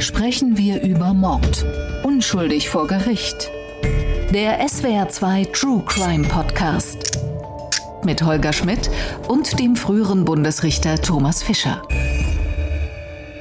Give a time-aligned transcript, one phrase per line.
[0.00, 1.64] sprechen wir über Mord.
[2.02, 3.50] Unschuldig vor Gericht.
[4.32, 7.18] Der SWR2 True Crime Podcast.
[8.04, 8.90] Mit Holger Schmidt
[9.28, 11.82] und dem früheren Bundesrichter Thomas Fischer.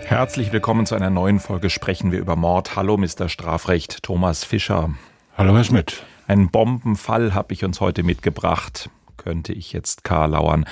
[0.06, 2.76] Herzlich willkommen zu einer neuen Folge Sprechen wir über Mord.
[2.76, 3.28] Hallo, Mr.
[3.28, 4.92] Strafrecht, Thomas Fischer.
[5.38, 6.04] Hallo, Herr Schmidt.
[6.28, 10.66] Einen Bombenfall habe ich uns heute mitgebracht könnte ich jetzt karlauern.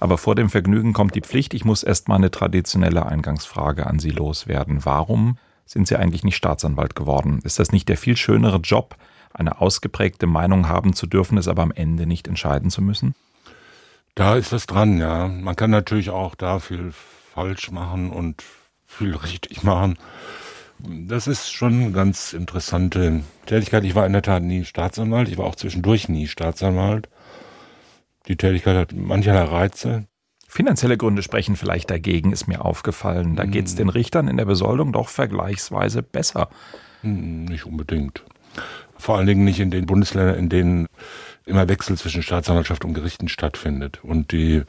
[0.00, 1.54] Aber vor dem Vergnügen kommt die Pflicht.
[1.54, 4.84] Ich muss erst mal eine traditionelle Eingangsfrage an Sie loswerden.
[4.84, 7.40] Warum sind Sie eigentlich nicht Staatsanwalt geworden?
[7.44, 8.96] Ist das nicht der viel schönere Job,
[9.32, 13.14] eine ausgeprägte Meinung haben zu dürfen, es aber am Ende nicht entscheiden zu müssen?
[14.14, 15.28] Da ist was dran, ja.
[15.28, 16.92] Man kann natürlich auch da viel
[17.34, 18.42] falsch machen und
[18.84, 19.96] viel richtig machen.
[20.80, 23.84] Das ist schon eine ganz interessante Tätigkeit.
[23.84, 25.28] Ich war in der Tat nie Staatsanwalt.
[25.28, 27.08] Ich war auch zwischendurch nie Staatsanwalt.
[28.28, 30.06] Die Tätigkeit hat mancherlei Reize.
[30.46, 33.36] Finanzielle Gründe sprechen vielleicht dagegen, ist mir aufgefallen.
[33.36, 36.48] Da geht es den Richtern in der Besoldung doch vergleichsweise besser.
[37.02, 38.22] Hm, nicht unbedingt.
[38.96, 40.86] Vor allen Dingen nicht in den Bundesländern, in denen
[41.44, 44.00] immer Wechsel zwischen Staatsanwaltschaft und Gerichten stattfindet.
[44.02, 44.62] Und die,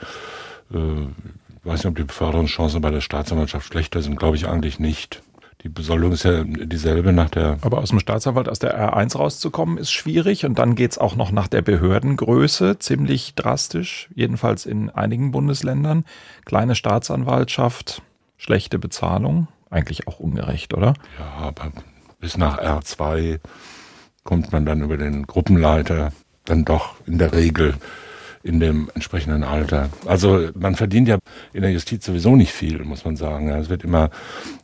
[0.74, 4.80] äh, ich weiß nicht, ob die Beförderungschancen bei der Staatsanwaltschaft schlechter sind, glaube ich eigentlich
[4.80, 5.22] nicht.
[5.64, 7.58] Die Besoldung ist ja dieselbe nach der.
[7.62, 10.46] Aber aus dem Staatsanwalt aus der R1 rauszukommen, ist schwierig.
[10.46, 16.06] Und dann geht es auch noch nach der Behördengröße ziemlich drastisch, jedenfalls in einigen Bundesländern.
[16.46, 18.02] Kleine Staatsanwaltschaft,
[18.38, 19.50] schlechte Bezahlung.
[19.70, 20.94] Eigentlich auch ungerecht, oder?
[21.20, 21.72] Ja, aber
[22.22, 23.40] bis nach R2
[24.24, 26.14] kommt man dann über den Gruppenleiter
[26.46, 27.76] dann doch in der Regel
[28.44, 29.90] in dem entsprechenden Alter.
[30.06, 31.18] Also man verdient ja
[31.54, 33.50] in der Justiz sowieso nicht viel, muss man sagen.
[33.50, 34.10] Es wird immer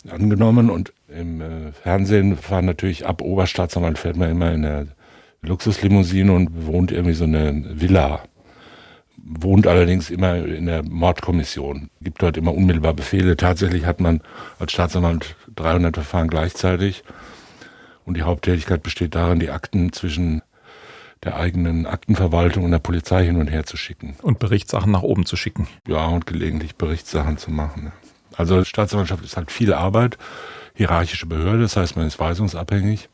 [0.09, 4.87] angenommen und im äh, Fernsehen fahren natürlich ab Oberstaatsanwalt fährt man immer in der
[5.41, 8.21] Luxuslimousine und bewohnt irgendwie so eine Villa.
[9.17, 13.37] Wohnt allerdings immer in der Mordkommission, gibt dort immer unmittelbar Befehle.
[13.37, 14.21] Tatsächlich hat man
[14.59, 17.03] als Staatsanwalt 300 Verfahren gleichzeitig
[18.05, 20.41] und die Haupttätigkeit besteht darin, die Akten zwischen
[21.23, 24.15] der eigenen Aktenverwaltung und der Polizei hin und her zu schicken.
[24.21, 25.67] Und Berichtssachen nach oben zu schicken.
[25.87, 27.91] Ja, und gelegentlich Berichtssachen zu machen.
[28.35, 30.17] Also Staatsanwaltschaft ist halt viel Arbeit,
[30.73, 33.09] hierarchische Behörde, das heißt, man ist weisungsabhängig.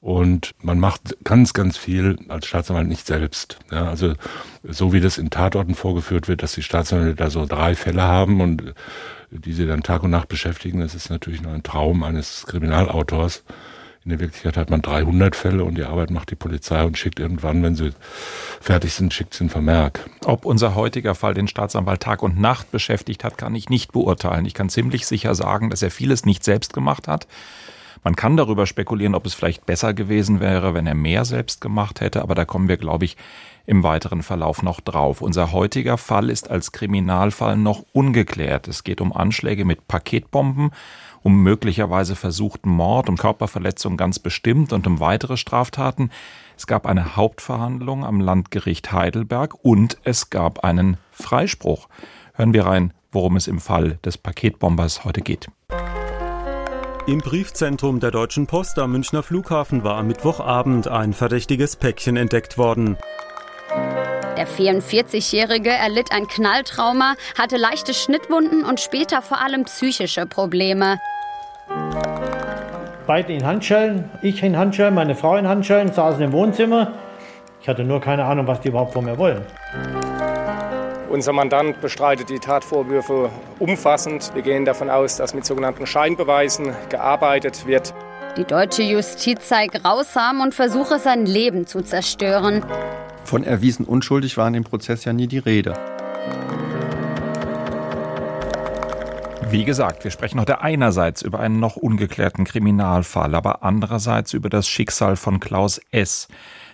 [0.00, 3.58] Und man macht ganz, ganz viel als Staatsanwalt nicht selbst.
[3.70, 4.12] Ja, also
[4.62, 8.42] so wie das in Tatorten vorgeführt wird, dass die Staatsanwälte da so drei Fälle haben
[8.42, 8.74] und
[9.30, 13.44] die sie dann Tag und Nacht beschäftigen, das ist natürlich nur ein Traum eines Kriminalautors.
[14.04, 17.20] In der Wirklichkeit hat man 300 Fälle und die Arbeit macht die Polizei und schickt
[17.20, 17.92] irgendwann, wenn sie
[18.60, 20.10] fertig sind, schickt sie einen Vermerk.
[20.26, 24.44] Ob unser heutiger Fall den Staatsanwalt Tag und Nacht beschäftigt hat, kann ich nicht beurteilen.
[24.44, 27.26] Ich kann ziemlich sicher sagen, dass er vieles nicht selbst gemacht hat.
[28.02, 32.02] Man kann darüber spekulieren, ob es vielleicht besser gewesen wäre, wenn er mehr selbst gemacht
[32.02, 33.16] hätte, aber da kommen wir, glaube ich,
[33.64, 35.22] im weiteren Verlauf noch drauf.
[35.22, 38.68] Unser heutiger Fall ist als Kriminalfall noch ungeklärt.
[38.68, 40.72] Es geht um Anschläge mit Paketbomben
[41.24, 46.10] um möglicherweise versuchten Mord, um Körperverletzung ganz bestimmt und um weitere Straftaten.
[46.56, 51.88] Es gab eine Hauptverhandlung am Landgericht Heidelberg und es gab einen Freispruch.
[52.34, 55.48] Hören wir rein, worum es im Fall des Paketbombers heute geht.
[57.06, 62.58] Im Briefzentrum der Deutschen Post am Münchner Flughafen war am Mittwochabend ein verdächtiges Päckchen entdeckt
[62.58, 62.96] worden.
[64.36, 70.98] Der 44-Jährige erlitt ein Knalltrauma, hatte leichte Schnittwunden und später vor allem psychische Probleme.
[73.06, 76.92] Beide in Handschellen, ich in Handschellen, meine Frau in Handschellen, saßen im Wohnzimmer.
[77.60, 79.42] Ich hatte nur keine Ahnung, was die überhaupt von mir wollen.
[81.10, 84.32] Unser Mandant bestreitet die Tatvorwürfe umfassend.
[84.34, 87.94] Wir gehen davon aus, dass mit sogenannten Scheinbeweisen gearbeitet wird.
[88.36, 92.64] Die deutsche Justiz sei grausam und versuche sein Leben zu zerstören.
[93.24, 95.74] Von erwiesen unschuldig war in dem Prozess ja nie die Rede.
[99.54, 104.66] Wie gesagt, wir sprechen heute einerseits über einen noch ungeklärten Kriminalfall, aber andererseits über das
[104.66, 106.26] Schicksal von Klaus S.,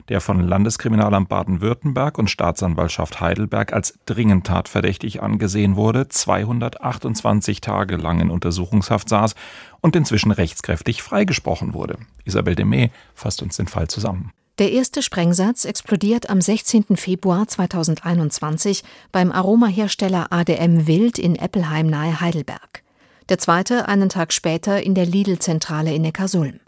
[0.09, 8.23] der von Landeskriminalamt Baden-Württemberg und Staatsanwaltschaft Heidelberg als dringend tatverdächtig angesehen wurde, 228 Tage lang
[8.23, 9.35] in Untersuchungshaft saß
[9.83, 11.99] und inzwischen rechtskräftig freigesprochen wurde.
[12.25, 14.33] Isabel Demey fasst uns den Fall zusammen.
[14.61, 16.95] Der erste Sprengsatz explodiert am 16.
[16.99, 22.83] Februar 2021 beim Aromahersteller ADM Wild in Eppelheim nahe Heidelberg.
[23.31, 26.61] Der zweite einen Tag später in der Lidl-Zentrale in Neckarsulm.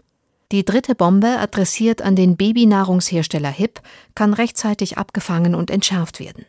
[0.51, 3.79] Die dritte Bombe, adressiert an den Babynahrungshersteller HIP,
[4.15, 6.47] kann rechtzeitig abgefangen und entschärft werden.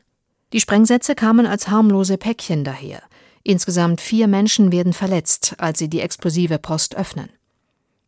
[0.54, 3.02] Die Sprengsätze kamen als harmlose Päckchen daher.
[3.42, 7.28] Insgesamt vier Menschen werden verletzt, als sie die explosive Post öffnen.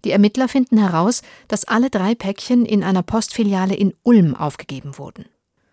[0.04, 5.24] Die Ermittler finden heraus, dass alle drei Päckchen in einer Postfiliale in Ulm aufgegeben wurden.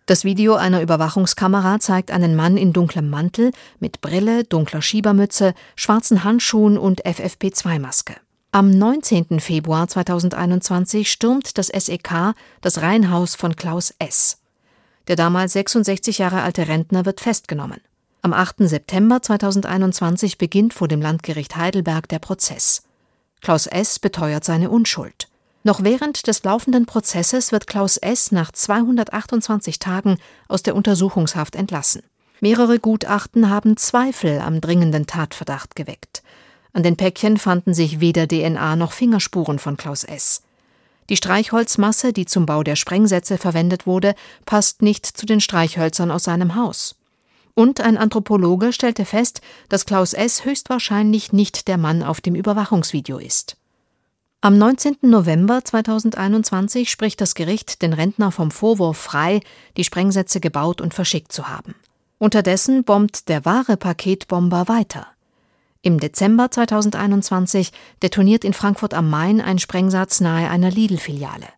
[0.06, 6.24] Das Video einer Überwachungskamera zeigt einen Mann in dunklem Mantel mit Brille, dunkler Schiebermütze, schwarzen
[6.24, 8.16] Handschuhen und FFP2-Maske.
[8.52, 9.40] Am 19.
[9.40, 14.42] Februar 2021 stürmt das SEK das Reihenhaus von Klaus S.
[15.08, 17.80] Der damals 66 Jahre alte Rentner wird festgenommen.
[18.20, 18.56] Am 8.
[18.58, 22.82] September 2021 beginnt vor dem Landgericht Heidelberg der Prozess.
[23.44, 23.98] Klaus S.
[23.98, 25.28] beteuert seine Unschuld.
[25.64, 28.32] Noch während des laufenden Prozesses wird Klaus S.
[28.32, 30.16] nach 228 Tagen
[30.48, 32.00] aus der Untersuchungshaft entlassen.
[32.40, 36.22] Mehrere Gutachten haben Zweifel am dringenden Tatverdacht geweckt.
[36.72, 40.40] An den Päckchen fanden sich weder DNA noch Fingerspuren von Klaus S.
[41.10, 44.14] Die Streichholzmasse, die zum Bau der Sprengsätze verwendet wurde,
[44.46, 46.96] passt nicht zu den Streichhölzern aus seinem Haus.
[47.54, 50.44] Und ein Anthropologe stellte fest, dass Klaus S.
[50.44, 53.56] höchstwahrscheinlich nicht der Mann auf dem Überwachungsvideo ist.
[54.40, 54.96] Am 19.
[55.02, 59.40] November 2021 spricht das Gericht den Rentner vom Vorwurf frei,
[59.76, 61.74] die Sprengsätze gebaut und verschickt zu haben.
[62.18, 65.06] Unterdessen bombt der wahre Paketbomber weiter.
[65.80, 67.72] Im Dezember 2021
[68.02, 71.48] detoniert in Frankfurt am Main ein Sprengsatz nahe einer Lidl-Filiale.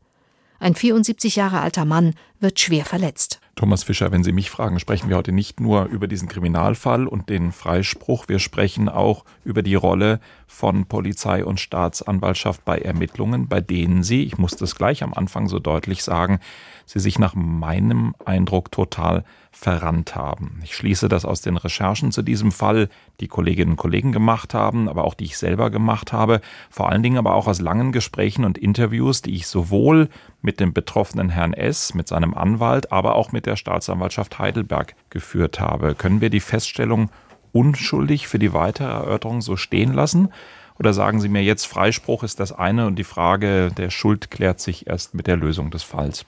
[0.59, 3.41] Ein 74 Jahre alter Mann wird schwer verletzt.
[3.55, 7.31] Thomas Fischer, wenn Sie mich fragen, sprechen wir heute nicht nur über diesen Kriminalfall und
[7.31, 13.63] den Freispruch, wir sprechen auch über die Rolle von Polizei und Staatsanwaltschaft bei Ermittlungen, bei
[13.63, 16.39] denen Sie, ich muss das gleich am Anfang so deutlich sagen,
[16.85, 20.61] Sie sich nach meinem Eindruck total verrannt haben.
[20.63, 22.91] Ich schließe das aus den Recherchen zu diesem Fall,
[23.21, 27.03] die Kolleginnen und Kollegen gemacht haben, aber auch die ich selber gemacht habe, vor allen
[27.03, 30.11] Dingen aber auch aus langen Gesprächen und Interviews, die ich sowohl
[30.43, 35.61] mit dem betroffenen Herrn S., mit seinem Anwalt, aber auch mit der Staatsanwaltschaft Heidelberg geführt
[35.61, 35.95] habe.
[35.95, 37.11] Können wir die Feststellung
[37.53, 40.33] unschuldig für die weitere Erörterung so stehen lassen?
[40.79, 44.61] Oder sagen Sie mir jetzt, Freispruch ist das eine und die Frage der Schuld klärt
[44.61, 46.27] sich erst mit der Lösung des Falls?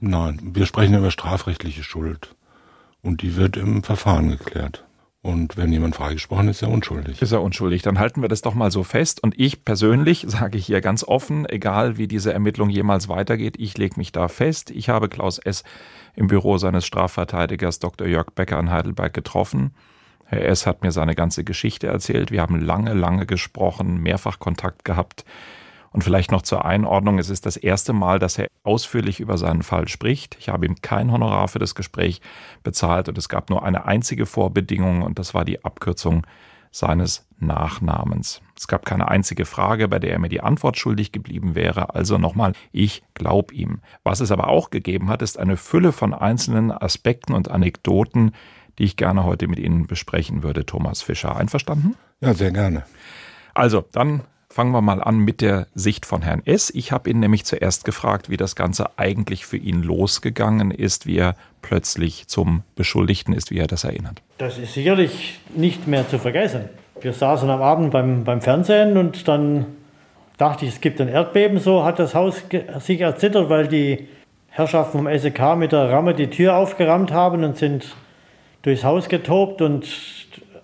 [0.00, 2.34] Nein, wir sprechen über strafrechtliche Schuld.
[3.02, 4.84] Und die wird im Verfahren geklärt.
[5.28, 7.20] Und wenn jemand freigesprochen ist, ist er unschuldig.
[7.20, 7.82] Ist er unschuldig.
[7.82, 9.22] Dann halten wir das doch mal so fest.
[9.22, 13.96] Und ich persönlich sage hier ganz offen, egal wie diese Ermittlung jemals weitergeht, ich lege
[13.98, 14.70] mich da fest.
[14.70, 15.64] Ich habe Klaus S.
[16.16, 18.06] im Büro seines Strafverteidigers Dr.
[18.06, 19.72] Jörg Becker in Heidelberg getroffen.
[20.24, 20.66] Herr S.
[20.66, 22.30] hat mir seine ganze Geschichte erzählt.
[22.30, 25.26] Wir haben lange, lange gesprochen, mehrfach Kontakt gehabt.
[25.90, 29.62] Und vielleicht noch zur Einordnung, es ist das erste Mal, dass er ausführlich über seinen
[29.62, 30.36] Fall spricht.
[30.38, 32.20] Ich habe ihm kein Honorar für das Gespräch
[32.62, 36.26] bezahlt und es gab nur eine einzige Vorbedingung und das war die Abkürzung
[36.70, 38.42] seines Nachnamens.
[38.56, 41.94] Es gab keine einzige Frage, bei der er mir die Antwort schuldig geblieben wäre.
[41.94, 43.80] Also nochmal, ich glaube ihm.
[44.02, 48.32] Was es aber auch gegeben hat, ist eine Fülle von einzelnen Aspekten und Anekdoten,
[48.78, 51.36] die ich gerne heute mit Ihnen besprechen würde, Thomas Fischer.
[51.36, 51.96] Einverstanden?
[52.20, 52.84] Ja, sehr gerne.
[53.54, 56.70] Also, dann Fangen wir mal an mit der Sicht von Herrn S.
[56.74, 61.18] Ich habe ihn nämlich zuerst gefragt, wie das Ganze eigentlich für ihn losgegangen ist, wie
[61.18, 64.22] er plötzlich zum Beschuldigten ist, wie er das erinnert.
[64.38, 66.70] Das ist sicherlich nicht mehr zu vergessen.
[67.02, 69.66] Wir saßen am Abend beim, beim Fernsehen und dann
[70.38, 71.58] dachte ich, es gibt ein Erdbeben.
[71.58, 72.42] So hat das Haus
[72.78, 74.08] sich erzittert, weil die
[74.48, 77.94] Herrschaften vom SEK mit der Ramme die Tür aufgerammt haben und sind
[78.62, 79.86] durchs Haus getobt und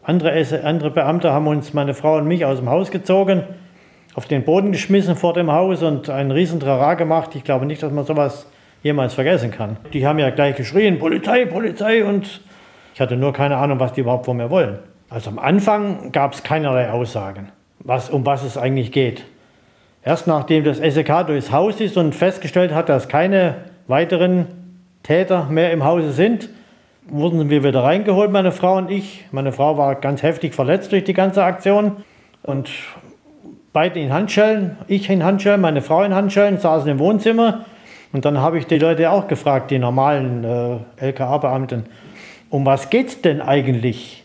[0.02, 0.32] andere,
[0.64, 3.44] andere Beamte haben uns, meine Frau und mich, aus dem Haus gezogen
[4.14, 7.34] auf den Boden geschmissen vor dem Haus und einen riesen Trara gemacht.
[7.34, 8.46] Ich glaube nicht, dass man sowas
[8.82, 9.76] jemals vergessen kann.
[9.92, 12.40] Die haben ja gleich geschrien, Polizei, Polizei und
[12.94, 14.78] ich hatte nur keine Ahnung, was die überhaupt von mir wollen.
[15.08, 17.50] Also am Anfang gab es keinerlei Aussagen,
[17.80, 19.24] was, um was es eigentlich geht.
[20.04, 23.56] Erst nachdem das SEK durchs Haus ist und festgestellt hat, dass keine
[23.88, 24.46] weiteren
[25.02, 26.48] Täter mehr im Hause sind,
[27.06, 29.26] wurden wir wieder reingeholt, meine Frau und ich.
[29.32, 31.96] Meine Frau war ganz heftig verletzt durch die ganze Aktion
[32.42, 32.70] und
[33.74, 37.66] beide in Handschellen, ich in Handschellen, meine Frau in Handschellen, saßen im Wohnzimmer.
[38.12, 41.84] Und dann habe ich die Leute auch gefragt, die normalen äh, LKA-Beamten,
[42.48, 44.22] um was geht es denn eigentlich?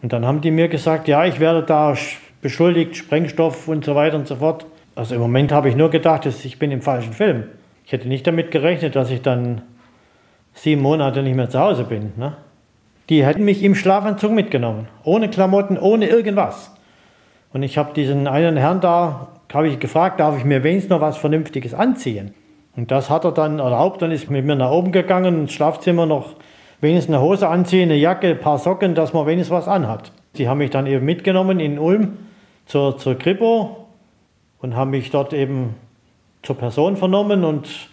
[0.00, 1.94] Und dann haben die mir gesagt, ja, ich werde da
[2.40, 4.64] beschuldigt, Sprengstoff und so weiter und so fort.
[4.94, 7.44] Also im Moment habe ich nur gedacht, ich bin im falschen Film.
[7.84, 9.62] Ich hätte nicht damit gerechnet, dass ich dann
[10.52, 12.12] sieben Monate nicht mehr zu Hause bin.
[12.16, 12.34] Ne?
[13.08, 16.73] Die hätten mich im Schlafanzug mitgenommen, ohne Klamotten, ohne irgendwas.
[17.54, 21.00] Und ich habe diesen einen Herrn da, habe ich gefragt, darf ich mir wenigstens noch
[21.00, 22.34] was Vernünftiges anziehen?
[22.76, 26.04] Und das hat er dann erlaubt, dann ist mit mir nach oben gegangen, ins Schlafzimmer
[26.04, 26.34] noch
[26.80, 30.10] wenigstens eine Hose anziehen, eine Jacke, ein paar Socken, dass man wenigstens was anhat.
[30.32, 32.18] Sie haben mich dann eben mitgenommen in Ulm
[32.66, 33.86] zur, zur Kripo
[34.60, 35.76] und haben mich dort eben
[36.42, 37.88] zur Person vernommen und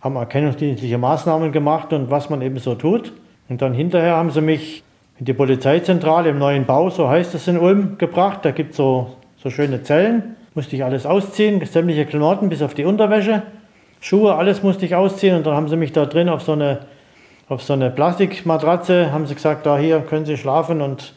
[0.00, 3.12] haben erkennungsdienstliche Maßnahmen gemacht und was man eben so tut.
[3.48, 4.83] Und dann hinterher haben sie mich
[5.18, 8.40] in die Polizeizentrale im neuen Bau, so heißt es in Ulm, gebracht.
[8.42, 10.36] Da gibt es so, so schöne Zellen.
[10.54, 13.42] Musste ich alles ausziehen, sämtliche Klamotten bis auf die Unterwäsche.
[14.00, 16.80] Schuhe, alles musste ich ausziehen und dann haben sie mich da drin auf so eine
[17.48, 21.14] auf so eine Plastikmatratze, haben sie gesagt, da hier können Sie schlafen und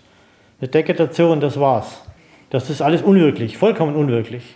[0.59, 2.03] eine Decke dazu und das war's.
[2.49, 4.55] Das ist alles unwirklich, vollkommen unwirklich.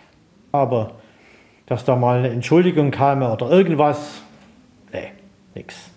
[0.51, 0.93] Aber
[1.65, 4.21] dass da mal eine Entschuldigung kam oder irgendwas,
[4.91, 5.11] nee,
[5.55, 5.90] nix.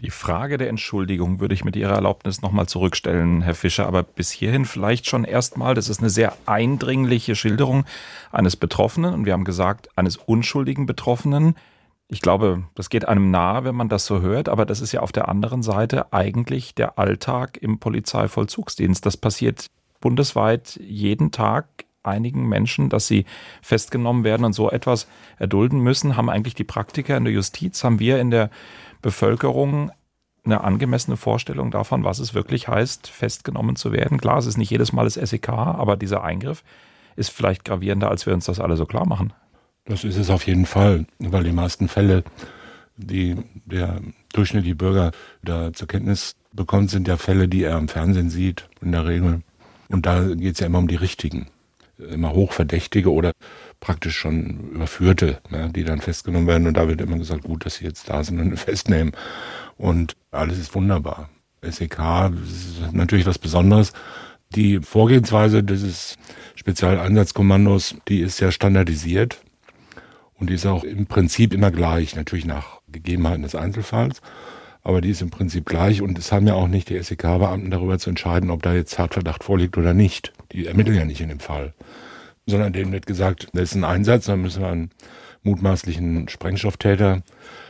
[0.00, 4.30] Die Frage der Entschuldigung würde ich mit Ihrer Erlaubnis nochmal zurückstellen, Herr Fischer, aber bis
[4.30, 7.84] hierhin vielleicht schon erstmal, das ist eine sehr eindringliche Schilderung
[8.32, 11.54] eines Betroffenen und wir haben gesagt, eines unschuldigen Betroffenen.
[12.08, 15.00] Ich glaube, das geht einem nahe, wenn man das so hört, aber das ist ja
[15.00, 19.04] auf der anderen Seite eigentlich der Alltag im Polizeivollzugsdienst.
[19.04, 19.66] Das passiert
[20.00, 21.66] bundesweit jeden Tag
[22.02, 23.24] einigen Menschen, dass sie
[23.62, 25.06] festgenommen werden und so etwas
[25.38, 28.50] erdulden müssen, haben eigentlich die Praktiker in der Justiz, haben wir in der
[29.02, 29.90] Bevölkerung
[30.44, 34.18] eine angemessene Vorstellung davon, was es wirklich heißt, festgenommen zu werden.
[34.18, 36.64] Klar, es ist nicht jedes Mal das SEK, aber dieser Eingriff
[37.16, 39.32] ist vielleicht gravierender, als wir uns das alle so klar machen.
[39.84, 42.24] Das ist es auf jeden Fall, weil die meisten Fälle,
[42.96, 44.00] die der
[44.32, 45.10] durchschnittliche Bürger
[45.42, 49.42] da zur Kenntnis bekommt, sind ja Fälle, die er im Fernsehen sieht, in der Regel.
[49.88, 51.46] Und da geht es ja immer um die richtigen,
[52.12, 53.32] immer Hochverdächtige oder
[53.80, 56.66] praktisch schon Überführte, ja, die dann festgenommen werden.
[56.66, 59.12] Und da wird immer gesagt, gut, dass sie jetzt da sind und festnehmen.
[59.76, 61.30] Und alles ist wunderbar.
[61.62, 61.98] SEK
[62.44, 63.92] ist natürlich was Besonderes.
[64.54, 66.16] Die Vorgehensweise dieses
[66.56, 69.40] Spezialeinsatzkommandos, die ist sehr standardisiert
[70.34, 74.20] und die ist auch im Prinzip immer gleich, natürlich nach Gegebenheiten des Einzelfalls,
[74.82, 77.98] aber die ist im Prinzip gleich und es haben ja auch nicht die SEK-Beamten darüber
[77.98, 80.32] zu entscheiden, ob da jetzt Tatverdacht vorliegt oder nicht.
[80.52, 81.74] Die ermitteln ja nicht in dem Fall.
[82.46, 84.90] Sondern denen wird gesagt, das ist ein Einsatz, dann müssen wir einen
[85.42, 87.22] mutmaßlichen Sprengstofftäter,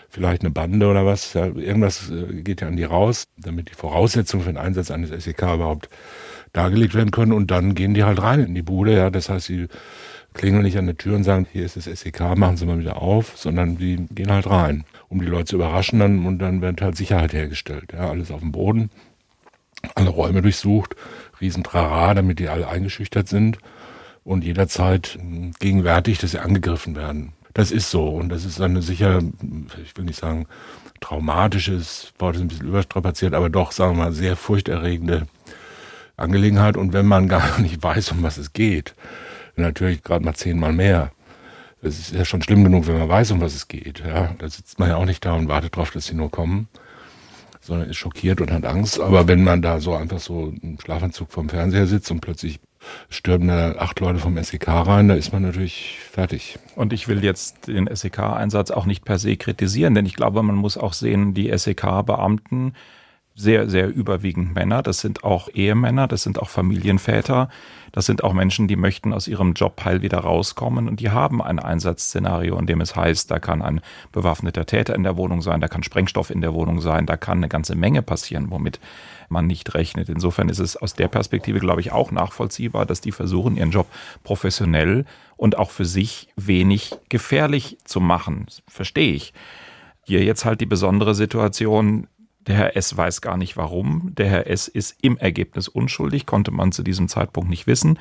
[0.09, 3.75] vielleicht eine Bande oder was, ja, irgendwas äh, geht ja an die raus, damit die
[3.75, 5.89] Voraussetzungen für den Einsatz eines SEK überhaupt
[6.53, 7.33] dargelegt werden können.
[7.33, 9.69] Und dann gehen die halt rein in die Bude, ja, das heißt, sie
[10.35, 13.01] klingeln nicht an der Tür und sagen, hier ist das SEK, machen Sie mal wieder
[13.01, 16.81] auf, sondern die gehen halt rein, um die Leute zu überraschen dann, und dann wird
[16.83, 18.91] halt Sicherheit hergestellt, ja, alles auf dem Boden,
[19.95, 20.95] alle Räume durchsucht,
[21.41, 23.59] riesen Trara, damit die alle eingeschüchtert sind
[24.25, 25.19] und jederzeit
[25.59, 27.33] gegenwärtig, dass sie angegriffen werden.
[27.55, 29.21] Das ist so und das ist eine sicher,
[29.83, 30.47] ich will nicht sagen
[31.01, 35.27] traumatisches, Wort ist ein bisschen überstrapaziert, aber doch, sagen wir mal, sehr furchterregende
[36.17, 36.77] Angelegenheit.
[36.77, 38.95] Und wenn man gar nicht weiß, um was es geht,
[39.61, 41.13] natürlich gerade mal zehnmal mehr.
[41.83, 44.01] Es ist ja schon schlimm genug, wenn man weiß, um was es geht.
[44.01, 46.69] Ja, da sitzt man ja auch nicht da und wartet drauf, dass sie nur kommen,
[47.61, 49.01] sondern ist schockiert und hat Angst.
[49.01, 52.61] Aber wenn man da so einfach so im Schlafanzug vom Fernseher sitzt und plötzlich
[53.09, 56.59] stürmen da acht Leute vom SEK rein, da ist man natürlich fertig.
[56.77, 60.57] Und ich will jetzt den SEK-Einsatz auch nicht per se kritisieren, denn ich glaube, man
[60.57, 62.75] muss auch sehen, die SEK-Beamten,
[63.35, 67.49] sehr, sehr überwiegend Männer, das sind auch Ehemänner, das sind auch Familienväter,
[67.93, 71.43] das sind auch Menschen, die möchten aus ihrem Job heil wieder rauskommen und die haben
[71.43, 73.81] ein Einsatzszenario, in dem es heißt, da kann ein
[74.13, 77.39] bewaffneter Täter in der Wohnung sein, da kann Sprengstoff in der Wohnung sein, da kann
[77.39, 78.81] eine ganze Menge passieren, womit
[79.29, 80.09] man nicht rechnet.
[80.09, 83.87] Insofern ist es aus der Perspektive, glaube ich, auch nachvollziehbar, dass die versuchen, ihren Job
[84.25, 85.05] professionell
[85.37, 88.47] und auch für sich wenig gefährlich zu machen.
[88.69, 89.33] Verstehe ich.
[90.05, 92.09] Hier jetzt halt die besondere Situation,
[92.47, 92.97] der Herr S.
[92.97, 94.15] weiß gar nicht warum.
[94.15, 94.69] Der Herr S.
[94.69, 97.99] ist im Ergebnis unschuldig, konnte man zu diesem Zeitpunkt nicht wissen.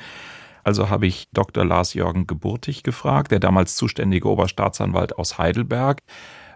[0.64, 1.64] Also habe ich Dr.
[1.64, 6.00] Lars-Jürgen Geburtig gefragt, der damals zuständige Oberstaatsanwalt aus Heidelberg,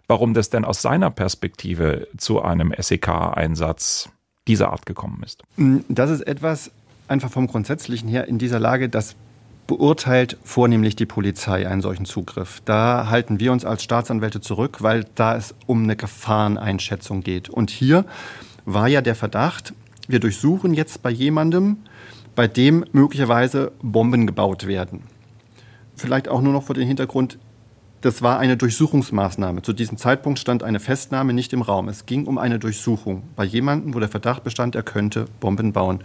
[0.07, 4.11] warum das denn aus seiner Perspektive zu einem SEK-Einsatz
[4.47, 5.43] dieser Art gekommen ist.
[5.88, 6.71] Das ist etwas
[7.09, 9.17] einfach vom Grundsätzlichen her in dieser Lage, das
[9.66, 12.61] beurteilt vornehmlich die Polizei einen solchen Zugriff.
[12.64, 17.49] Da halten wir uns als Staatsanwälte zurück, weil da es um eine Gefahreneinschätzung geht.
[17.49, 18.04] Und hier
[18.64, 19.73] war ja der Verdacht,
[20.09, 21.78] wir durchsuchen jetzt bei jemandem,
[22.35, 25.02] bei dem möglicherweise Bomben gebaut werden.
[25.97, 27.38] Vielleicht auch nur noch vor dem Hintergrund,
[28.00, 29.62] das war eine Durchsuchungsmaßnahme.
[29.62, 31.88] Zu diesem Zeitpunkt stand eine Festnahme nicht im Raum.
[31.88, 36.04] Es ging um eine Durchsuchung bei jemandem, wo der Verdacht bestand, er könnte Bomben bauen.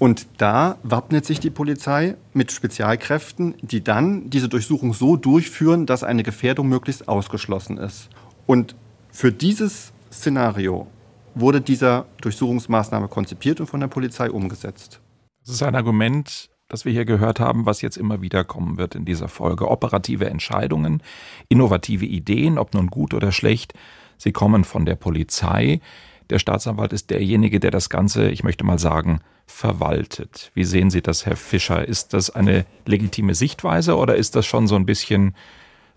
[0.00, 6.04] Und da wappnet sich die Polizei mit Spezialkräften, die dann diese Durchsuchung so durchführen, dass
[6.04, 8.08] eine Gefährdung möglichst ausgeschlossen ist.
[8.46, 8.74] Und
[9.10, 10.86] für dieses Szenario
[11.34, 15.02] wurde dieser Durchsuchungsmaßnahme konzipiert und von der Polizei umgesetzt.
[15.44, 18.94] Das ist ein Argument, das wir hier gehört haben, was jetzt immer wieder kommen wird
[18.94, 19.70] in dieser Folge.
[19.70, 21.02] Operative Entscheidungen,
[21.50, 23.74] innovative Ideen, ob nun gut oder schlecht,
[24.16, 25.82] sie kommen von der Polizei.
[26.30, 30.50] Der Staatsanwalt ist derjenige, der das Ganze, ich möchte mal sagen, verwaltet.
[30.54, 31.86] Wie sehen Sie das, Herr Fischer?
[31.86, 35.34] Ist das eine legitime Sichtweise oder ist das schon so ein bisschen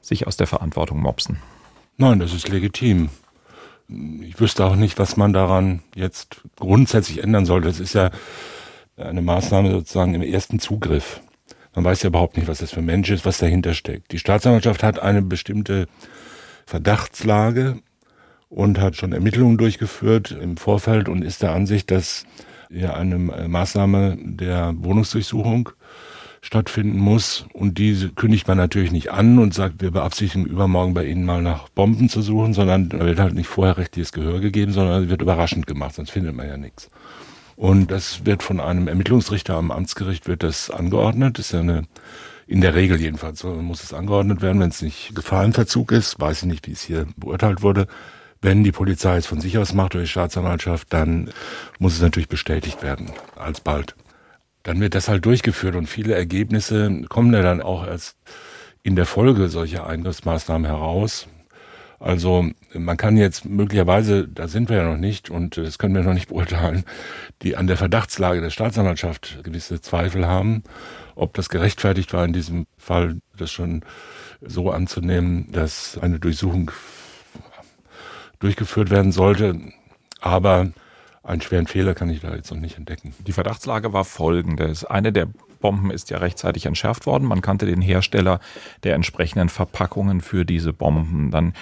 [0.01, 1.38] sich aus der Verantwortung mopsen?
[1.98, 3.10] Nein, das ist legitim.
[3.88, 7.62] Ich wüsste auch nicht, was man daran jetzt grundsätzlich ändern soll.
[7.62, 8.12] Das ist ja
[8.98, 11.22] eine Maßnahme sozusagen im ersten Zugriff.
[11.75, 14.12] Man weiß ja überhaupt nicht, was das für ein Mensch ist, was dahinter steckt.
[14.12, 15.88] Die Staatsanwaltschaft hat eine bestimmte
[16.65, 17.79] Verdachtslage
[18.50, 22.25] und hat schon Ermittlungen durchgeführt im Vorfeld und ist der Ansicht, dass
[22.74, 25.70] hier eine Maßnahme der Wohnungsdurchsuchung
[26.42, 27.46] stattfinden muss.
[27.53, 31.42] Und diese kündigt man natürlich nicht an und sagt, wir beabsichtigen übermorgen bei Ihnen mal
[31.42, 35.22] nach Bomben zu suchen, sondern da wird halt nicht vorher rechtliches Gehör gegeben, sondern wird
[35.22, 36.89] überraschend gemacht, sonst findet man ja nichts.
[37.56, 41.38] Und das wird von einem Ermittlungsrichter am Amtsgericht wird das angeordnet.
[41.38, 41.84] Das ist ja eine,
[42.48, 46.20] in der Regel jedenfalls muss es angeordnet werden, wenn es nicht Gefahrenverzug ist.
[46.20, 47.88] Weiß ich nicht, wie es hier beurteilt wurde.
[48.43, 51.31] Wenn die Polizei es von sich aus macht oder die Staatsanwaltschaft, dann
[51.79, 53.95] muss es natürlich bestätigt werden, alsbald.
[54.63, 58.17] Dann wird das halt durchgeführt und viele Ergebnisse kommen ja dann auch erst
[58.83, 61.29] in der Folge solcher Eingriffsmaßnahmen heraus.
[62.01, 66.03] Also man kann jetzt möglicherweise, da sind wir ja noch nicht und das können wir
[66.03, 66.83] noch nicht beurteilen,
[67.43, 70.63] die an der Verdachtslage der Staatsanwaltschaft gewisse Zweifel haben,
[71.15, 73.85] ob das gerechtfertigt war in diesem Fall, das schon
[74.41, 76.71] so anzunehmen, dass eine Durchsuchung
[78.43, 79.59] durchgeführt werden sollte.
[80.21, 80.71] Aber
[81.23, 83.13] einen schweren Fehler kann ich da jetzt noch nicht entdecken.
[83.25, 84.83] Die Verdachtslage war folgendes.
[84.83, 85.27] Eine der
[85.62, 87.27] Bomben ist ja rechtzeitig entschärft worden.
[87.27, 88.41] Man kannte den Hersteller
[88.83, 91.31] der entsprechenden Verpackungen für diese Bomben.
[91.31, 91.53] Dann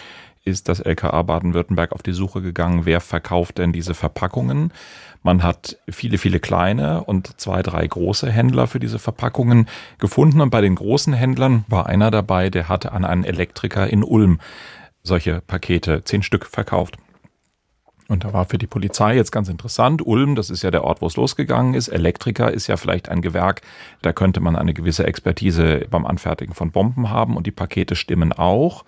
[0.43, 4.73] ist das LKA Baden-Württemberg auf die Suche gegangen, wer verkauft denn diese Verpackungen.
[5.21, 9.67] Man hat viele, viele kleine und zwei, drei große Händler für diese Verpackungen
[9.99, 10.41] gefunden.
[10.41, 14.39] Und bei den großen Händlern war einer dabei, der hatte an einen Elektriker in Ulm
[15.03, 16.97] solche Pakete, zehn Stück verkauft.
[18.11, 21.01] Und da war für die Polizei jetzt ganz interessant, Ulm, das ist ja der Ort,
[21.01, 21.87] wo es losgegangen ist.
[21.87, 23.61] Elektriker ist ja vielleicht ein Gewerk,
[24.01, 28.33] da könnte man eine gewisse Expertise beim Anfertigen von Bomben haben und die Pakete stimmen
[28.33, 28.83] auch.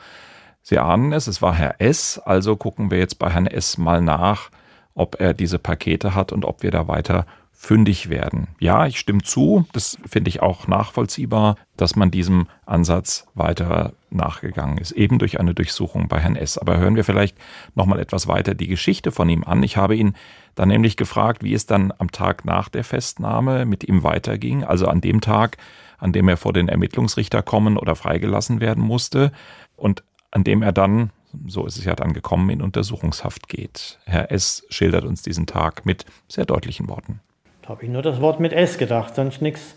[0.61, 4.01] Sie ahnen es, es war Herr S, also gucken wir jetzt bei Herrn S mal
[4.01, 4.49] nach,
[4.93, 7.25] ob er diese Pakete hat und ob wir da weiter
[7.63, 8.49] fündig werden.
[8.59, 14.77] Ja, ich stimme zu, das finde ich auch nachvollziehbar, dass man diesem Ansatz weiter nachgegangen
[14.79, 16.57] ist, eben durch eine Durchsuchung bei Herrn S.
[16.57, 17.37] Aber hören wir vielleicht
[17.73, 19.63] nochmal etwas weiter die Geschichte von ihm an.
[19.63, 20.13] Ich habe ihn
[20.55, 24.89] dann nämlich gefragt, wie es dann am Tag nach der Festnahme mit ihm weiterging, also
[24.89, 25.55] an dem Tag,
[25.99, 29.31] an dem er vor den Ermittlungsrichter kommen oder freigelassen werden musste
[29.77, 31.11] und an dem er dann,
[31.47, 33.99] so ist es ja dann gekommen, in Untersuchungshaft geht.
[34.03, 34.65] Herr S.
[34.69, 37.21] schildert uns diesen Tag mit sehr deutlichen Worten.
[37.63, 39.75] Da habe ich nur das Wort mit S gedacht, sonst nichts.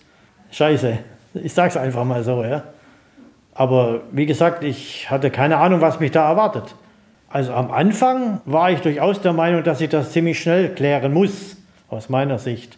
[0.51, 0.99] Scheiße.
[1.35, 2.65] Ich sage es einfach mal so, ja.
[3.55, 6.75] Aber wie gesagt, ich hatte keine Ahnung, was mich da erwartet.
[7.29, 11.57] Also am Anfang war ich durchaus der Meinung, dass ich das ziemlich schnell klären muss,
[11.89, 12.77] aus meiner Sicht.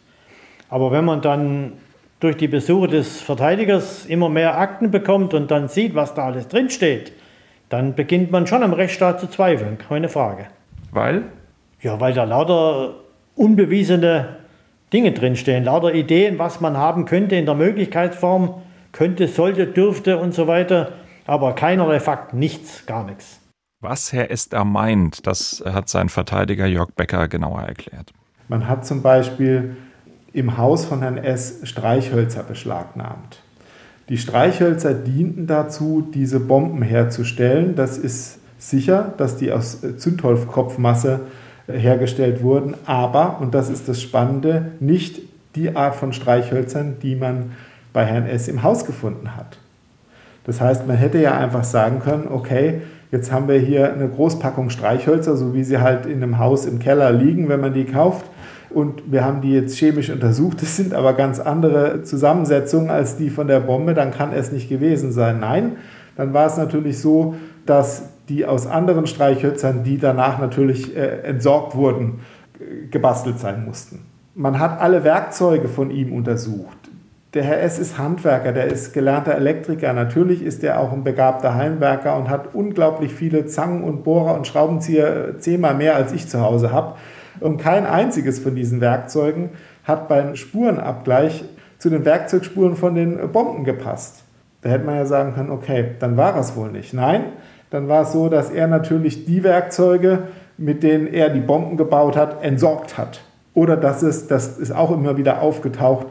[0.68, 1.72] Aber wenn man dann
[2.20, 6.48] durch die Besuche des Verteidigers immer mehr Akten bekommt und dann sieht, was da alles
[6.48, 7.12] drinsteht,
[7.68, 10.46] dann beginnt man schon am Rechtsstaat zu zweifeln, keine Frage.
[10.90, 11.22] Weil?
[11.80, 12.94] Ja, weil da lauter
[13.36, 14.37] unbewiesene
[14.92, 18.54] Dinge drinstehen, lauter Ideen, was man haben könnte in der Möglichkeitsform,
[18.92, 20.92] könnte, sollte, dürfte und so weiter,
[21.26, 23.40] aber keinerlei Fakten, nichts, gar nichts.
[23.80, 28.12] Was Herr Esther meint, das hat sein Verteidiger Jörg Becker genauer erklärt.
[28.48, 29.76] Man hat zum Beispiel
[30.32, 31.60] im Haus von Herrn S.
[31.64, 33.42] Streichhölzer beschlagnahmt.
[34.08, 37.76] Die Streichhölzer dienten dazu, diese Bomben herzustellen.
[37.76, 41.20] Das ist sicher, dass die aus Zündholzkopfmasse
[41.68, 45.20] hergestellt wurden, aber, und das ist das Spannende, nicht
[45.54, 47.52] die Art von Streichhölzern, die man
[47.92, 48.48] bei Herrn S.
[48.48, 49.58] im Haus gefunden hat.
[50.44, 54.70] Das heißt, man hätte ja einfach sagen können, okay, jetzt haben wir hier eine Großpackung
[54.70, 58.24] Streichhölzer, so wie sie halt in einem Haus im Keller liegen, wenn man die kauft.
[58.70, 60.62] Und wir haben die jetzt chemisch untersucht.
[60.62, 63.94] Das sind aber ganz andere Zusammensetzungen als die von der Bombe.
[63.94, 65.40] Dann kann es nicht gewesen sein.
[65.40, 65.72] Nein,
[66.16, 71.74] dann war es natürlich so, dass die aus anderen Streichhölzern, die danach natürlich äh, entsorgt
[71.74, 72.20] wurden,
[72.90, 74.06] gebastelt sein mussten.
[74.34, 76.76] Man hat alle Werkzeuge von ihm untersucht.
[77.34, 77.78] Der Herr S.
[77.78, 79.92] ist Handwerker, der ist gelernter Elektriker.
[79.92, 84.46] Natürlich ist er auch ein begabter Heimwerker und hat unglaublich viele Zangen und Bohrer und
[84.46, 86.94] Schraubenzieher, äh, zehnmal mehr als ich zu Hause habe.
[87.40, 89.50] Und kein einziges von diesen Werkzeugen
[89.84, 91.44] hat beim Spurenabgleich
[91.78, 94.24] zu den Werkzeugspuren von den Bomben gepasst.
[94.62, 96.94] Da hätte man ja sagen können, okay, dann war es wohl nicht.
[96.94, 97.24] Nein,
[97.70, 100.24] dann war es so, dass er natürlich die Werkzeuge,
[100.56, 103.20] mit denen er die Bomben gebaut hat, entsorgt hat.
[103.54, 106.06] Oder dass es, das ist auch immer wieder aufgetaucht,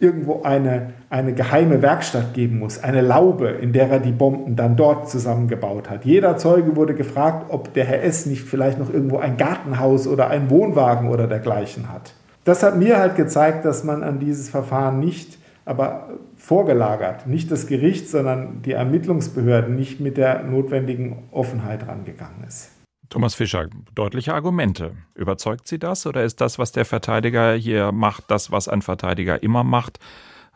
[0.00, 4.74] irgendwo eine, eine geheime Werkstatt geben muss, eine Laube, in der er die Bomben dann
[4.74, 6.04] dort zusammengebaut hat.
[6.04, 8.26] Jeder Zeuge wurde gefragt, ob der Herr S.
[8.26, 12.14] nicht vielleicht noch irgendwo ein Gartenhaus oder einen Wohnwagen oder dergleichen hat.
[12.44, 16.08] Das hat mir halt gezeigt, dass man an dieses Verfahren nicht aber
[16.42, 22.70] vorgelagert, nicht das Gericht, sondern die Ermittlungsbehörden nicht mit der notwendigen Offenheit rangegangen ist.
[23.08, 24.92] Thomas Fischer, deutliche Argumente.
[25.14, 29.42] Überzeugt Sie das oder ist das, was der Verteidiger hier macht, das, was ein Verteidiger
[29.42, 29.98] immer macht,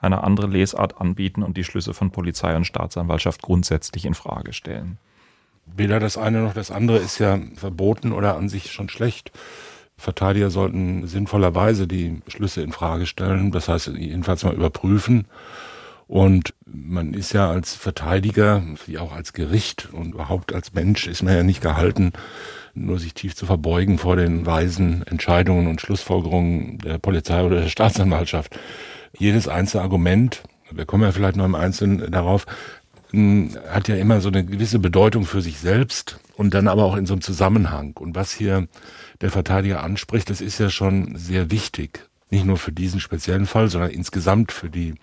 [0.01, 4.99] eine andere Lesart anbieten und die Schlüsse von Polizei und Staatsanwaltschaft grundsätzlich in Frage stellen?
[5.66, 9.33] weder das eine noch das andere ist ja verboten oder an sich schon schlecht.
[9.99, 15.27] Verteidiger sollten sinnvollerweise die Schlüsse in Frage stellen, das heißt jedenfalls mal überprüfen.
[16.08, 21.22] Und man ist ja als Verteidiger, wie auch als Gericht und überhaupt als Mensch ist
[21.22, 22.12] man ja nicht gehalten,
[22.74, 27.68] nur sich tief zu verbeugen vor den weisen Entscheidungen und Schlussfolgerungen der Polizei oder der
[27.68, 28.56] Staatsanwaltschaft.
[29.18, 32.46] Jedes einzelne Argument, wir kommen ja vielleicht noch im Einzelnen darauf,
[33.68, 37.06] hat ja immer so eine gewisse Bedeutung für sich selbst und dann aber auch in
[37.06, 37.96] so einem Zusammenhang.
[37.96, 38.68] Und was hier
[39.20, 42.08] der Verteidiger anspricht, das ist ja schon sehr wichtig.
[42.30, 44.94] Nicht nur für diesen speziellen Fall, sondern insgesamt für die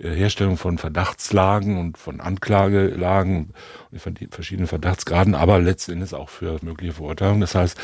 [0.00, 3.50] Herstellung von Verdachtslagen und von Anklagelagen,
[4.30, 7.40] verschiedenen Verdachtsgraden, aber letztendlich auch für mögliche Verurteilungen.
[7.40, 7.78] Das heißt,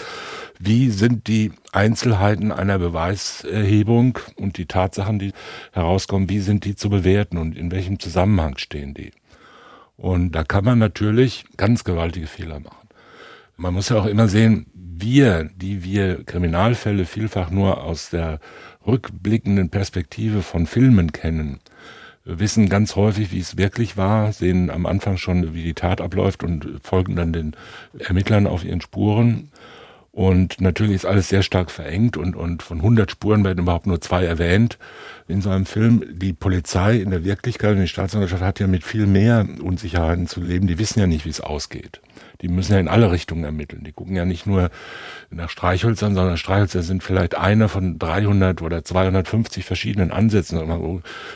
[0.58, 5.32] wie sind die Einzelheiten einer Beweiserhebung und die Tatsachen, die
[5.72, 9.12] herauskommen, wie sind die zu bewerten und in welchem Zusammenhang stehen die?
[9.96, 12.88] Und da kann man natürlich ganz gewaltige Fehler machen.
[13.56, 18.40] Man muss ja auch immer sehen, wir, die wir Kriminalfälle vielfach nur aus der
[18.86, 21.60] rückblickenden Perspektive von Filmen kennen,
[22.28, 26.44] wissen ganz häufig, wie es wirklich war, sehen am Anfang schon, wie die Tat abläuft
[26.44, 27.56] und folgen dann den
[27.98, 29.50] Ermittlern auf ihren Spuren.
[30.12, 34.00] Und natürlich ist alles sehr stark verengt und, und von 100 Spuren werden überhaupt nur
[34.00, 34.78] zwei erwähnt
[35.28, 36.02] in so einem Film.
[36.10, 40.40] Die Polizei in der Wirklichkeit und die Staatsanwaltschaft hat ja mit viel mehr Unsicherheiten zu
[40.40, 40.66] leben.
[40.66, 42.00] Die wissen ja nicht, wie es ausgeht
[42.40, 43.82] die müssen ja in alle Richtungen ermitteln.
[43.84, 44.70] Die gucken ja nicht nur
[45.30, 50.58] nach Streichhölzern, sondern Streichhölzer sind vielleicht einer von 300 oder 250 verschiedenen Ansätzen.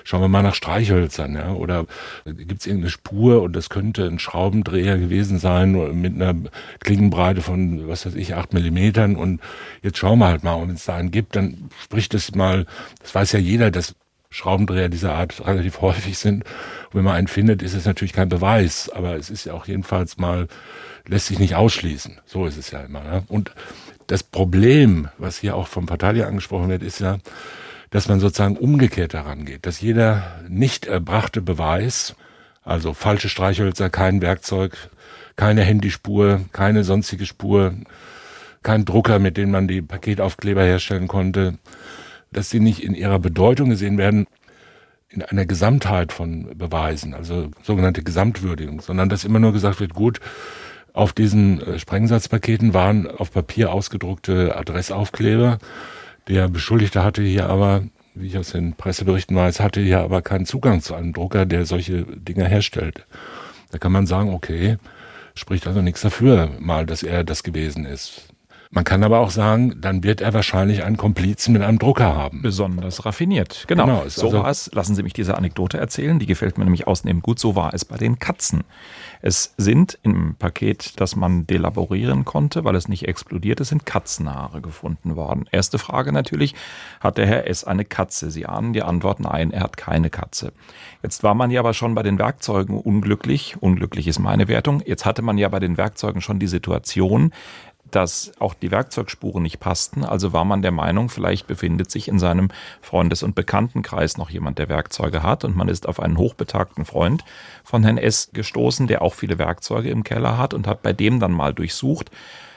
[0.04, 1.52] Schauen wir mal nach Streichhölzern, ja.
[1.52, 1.86] Oder
[2.24, 6.34] gibt es irgendeine Spur und das könnte ein Schraubendreher gewesen sein mit einer
[6.80, 9.40] Klingenbreite von, was weiß ich, acht Millimetern und
[9.82, 12.66] jetzt schauen wir halt mal, und wenn es da einen gibt, dann spricht es mal,
[13.00, 13.94] das weiß ja jeder, dass
[14.30, 16.44] Schraubendreher dieser Art relativ häufig sind.
[16.44, 19.66] Und wenn man einen findet, ist es natürlich kein Beweis, aber es ist ja auch
[19.66, 20.48] jedenfalls mal
[21.06, 22.20] lässt sich nicht ausschließen.
[22.26, 23.02] So ist es ja immer.
[23.02, 23.24] Ne?
[23.28, 23.52] Und
[24.06, 27.18] das Problem, was hier auch vom Verteidiger angesprochen wird, ist ja,
[27.90, 32.14] dass man sozusagen umgekehrt daran geht, dass jeder nicht erbrachte Beweis,
[32.62, 34.76] also falsche Streichhölzer, kein Werkzeug,
[35.36, 37.74] keine Handyspur, keine sonstige Spur,
[38.62, 41.58] kein Drucker, mit dem man die Paketaufkleber herstellen konnte,
[42.32, 44.26] dass sie nicht in ihrer Bedeutung gesehen werden,
[45.08, 50.20] in einer Gesamtheit von Beweisen, also sogenannte Gesamtwürdigung, sondern dass immer nur gesagt wird, gut,
[50.92, 55.58] auf diesen äh, Sprengsatzpaketen waren auf Papier ausgedruckte Adressaufkleber.
[56.28, 60.46] Der Beschuldigte hatte hier aber, wie ich aus den Presseberichten weiß, hatte hier aber keinen
[60.46, 63.06] Zugang zu einem Drucker, der solche Dinge herstellt.
[63.70, 64.76] Da kann man sagen, okay,
[65.34, 68.31] spricht also nichts dafür, mal, dass er das gewesen ist.
[68.74, 72.40] Man kann aber auch sagen, dann wird er wahrscheinlich einen Komplizen mit einem Drucker haben.
[72.40, 73.66] Besonders raffiniert.
[73.68, 73.84] Genau.
[73.84, 74.70] genau so also war es.
[74.72, 76.18] Lassen Sie mich diese Anekdote erzählen.
[76.18, 77.38] Die gefällt mir nämlich ausnehmend gut.
[77.38, 78.64] So war es bei den Katzen.
[79.20, 84.62] Es sind im Paket, das man delaborieren konnte, weil es nicht explodiert ist, sind Katzenhaare
[84.62, 85.44] gefunden worden.
[85.52, 86.54] Erste Frage natürlich,
[86.98, 87.64] hat der Herr S.
[87.64, 88.30] eine Katze?
[88.30, 90.52] Sie ahnen die Antwort, nein, er hat keine Katze.
[91.02, 93.56] Jetzt war man ja aber schon bei den Werkzeugen unglücklich.
[93.60, 94.82] Unglücklich ist meine Wertung.
[94.84, 97.32] Jetzt hatte man ja bei den Werkzeugen schon die Situation,
[97.94, 100.04] dass auch die Werkzeugspuren nicht passten.
[100.04, 102.50] Also war man der Meinung, vielleicht befindet sich in seinem
[102.80, 105.44] Freundes- und Bekanntenkreis noch jemand, der Werkzeuge hat.
[105.44, 107.24] Und man ist auf einen hochbetagten Freund
[107.64, 108.30] von Herrn S.
[108.32, 112.10] gestoßen, der auch viele Werkzeuge im Keller hat und hat bei dem dann mal durchsucht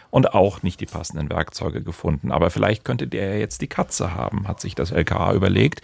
[0.09, 2.31] und auch nicht die passenden Werkzeuge gefunden.
[2.31, 5.81] Aber vielleicht könnte der jetzt die Katze haben, hat sich das LKA überlegt.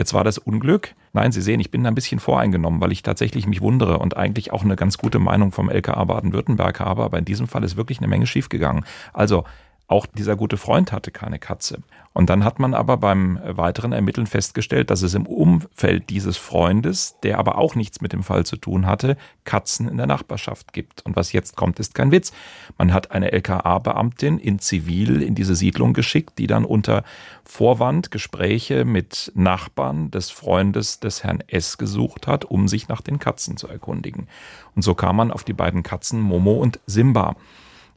[0.00, 0.94] Jetzt war das Unglück.
[1.12, 4.16] Nein, Sie sehen, ich bin da ein bisschen voreingenommen, weil ich tatsächlich mich wundere und
[4.16, 7.02] eigentlich auch eine ganz gute Meinung vom LKA Baden-Württemberg habe.
[7.02, 8.86] Aber in diesem Fall ist wirklich eine Menge schiefgegangen.
[9.12, 9.44] Also
[9.90, 11.82] auch dieser gute Freund hatte keine Katze.
[12.12, 17.16] Und dann hat man aber beim weiteren Ermitteln festgestellt, dass es im Umfeld dieses Freundes,
[17.22, 21.04] der aber auch nichts mit dem Fall zu tun hatte, Katzen in der Nachbarschaft gibt.
[21.06, 22.32] Und was jetzt kommt, ist kein Witz.
[22.78, 27.02] Man hat eine LKA-Beamtin in Zivil in diese Siedlung geschickt, die dann unter
[27.44, 33.18] Vorwand Gespräche mit Nachbarn des Freundes des Herrn S gesucht hat, um sich nach den
[33.18, 34.28] Katzen zu erkundigen.
[34.76, 37.34] Und so kam man auf die beiden Katzen Momo und Simba.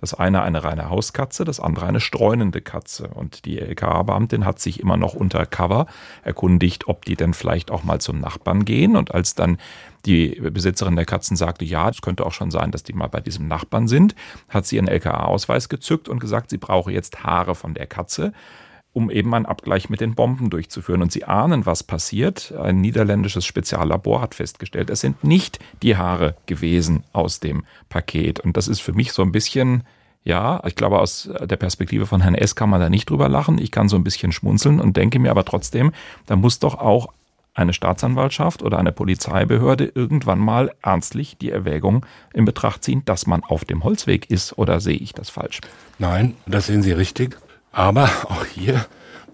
[0.04, 3.08] Das eine eine reine Hauskatze, das andere eine streunende Katze.
[3.08, 5.86] Und die LKA-Beamtin hat sich immer noch unter Cover
[6.24, 8.98] erkundigt, ob die denn vielleicht auch mal zum Nachbarn gehen.
[8.98, 9.60] Und als dann
[10.06, 13.22] die Besitzerin der Katzen sagte, ja, es könnte auch schon sein, dass die mal bei
[13.22, 14.14] diesem Nachbarn sind,
[14.50, 18.34] hat sie ihren LKA-Ausweis gezückt und gesagt, sie brauche jetzt Haare von der Katze
[18.94, 21.02] um eben einen Abgleich mit den Bomben durchzuführen.
[21.02, 22.54] Und Sie ahnen, was passiert.
[22.54, 28.40] Ein niederländisches Speziallabor hat festgestellt, es sind nicht die Haare gewesen aus dem Paket.
[28.40, 29.84] Und das ist für mich so ein bisschen,
[30.24, 32.56] ja, ich glaube, aus der Perspektive von Herrn S.
[32.56, 33.58] kann man da nicht drüber lachen.
[33.58, 35.92] Ich kann so ein bisschen schmunzeln und denke mir aber trotzdem,
[36.28, 37.12] da muss doch auch
[37.56, 43.44] eine Staatsanwaltschaft oder eine Polizeibehörde irgendwann mal ernstlich die Erwägung in Betracht ziehen, dass man
[43.44, 45.62] auf dem Holzweg ist oder sehe ich das falsch?
[46.00, 47.38] Nein, das sehen Sie richtig.
[47.74, 48.86] Aber auch hier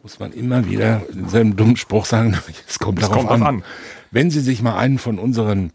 [0.01, 2.35] muss man immer wieder denselben dummen Spruch sagen,
[2.67, 3.43] es kommt, es darauf kommt an.
[3.43, 3.63] an.
[4.09, 5.71] Wenn Sie sich mal einen von unseren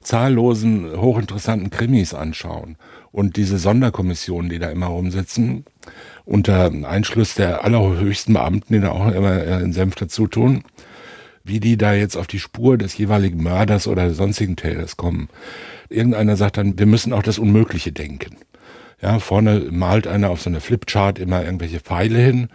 [0.00, 2.76] zahllosen, hochinteressanten Krimis anschauen
[3.10, 5.64] und diese Sonderkommissionen, die da immer rumsitzen,
[6.26, 10.62] unter Einschluss der allerhöchsten Beamten, die da auch immer in Senf dazu tun,
[11.42, 15.28] wie die da jetzt auf die Spur des jeweiligen Mörders oder sonstigen Täters kommen.
[15.88, 18.36] Irgendeiner sagt dann, wir müssen auch das Unmögliche denken.
[19.04, 22.48] Ja, vorne malt einer auf so einer Flipchart immer irgendwelche Pfeile hin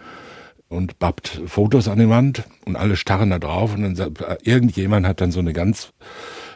[0.68, 5.20] und bappt Fotos an die Wand und alle starren da drauf und dann irgendjemand hat
[5.20, 5.92] dann so eine ganz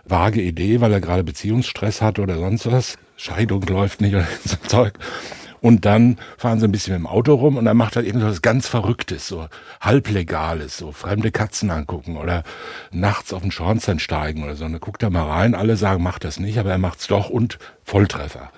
[0.04, 2.98] vage Idee, weil er gerade Beziehungsstress hat oder sonst was.
[3.16, 4.94] Scheidung läuft nicht oder so Zeug.
[5.61, 8.42] Und dann fahren sie ein bisschen mit dem Auto rum und dann macht er irgendwas
[8.42, 9.46] ganz Verrücktes, so
[9.80, 12.42] halblegales, so fremde Katzen angucken oder
[12.90, 14.64] nachts auf den Schornstein steigen oder so.
[14.64, 17.30] Und dann guckt er mal rein, alle sagen, macht das nicht, aber er macht's doch
[17.30, 18.50] und Volltreffer.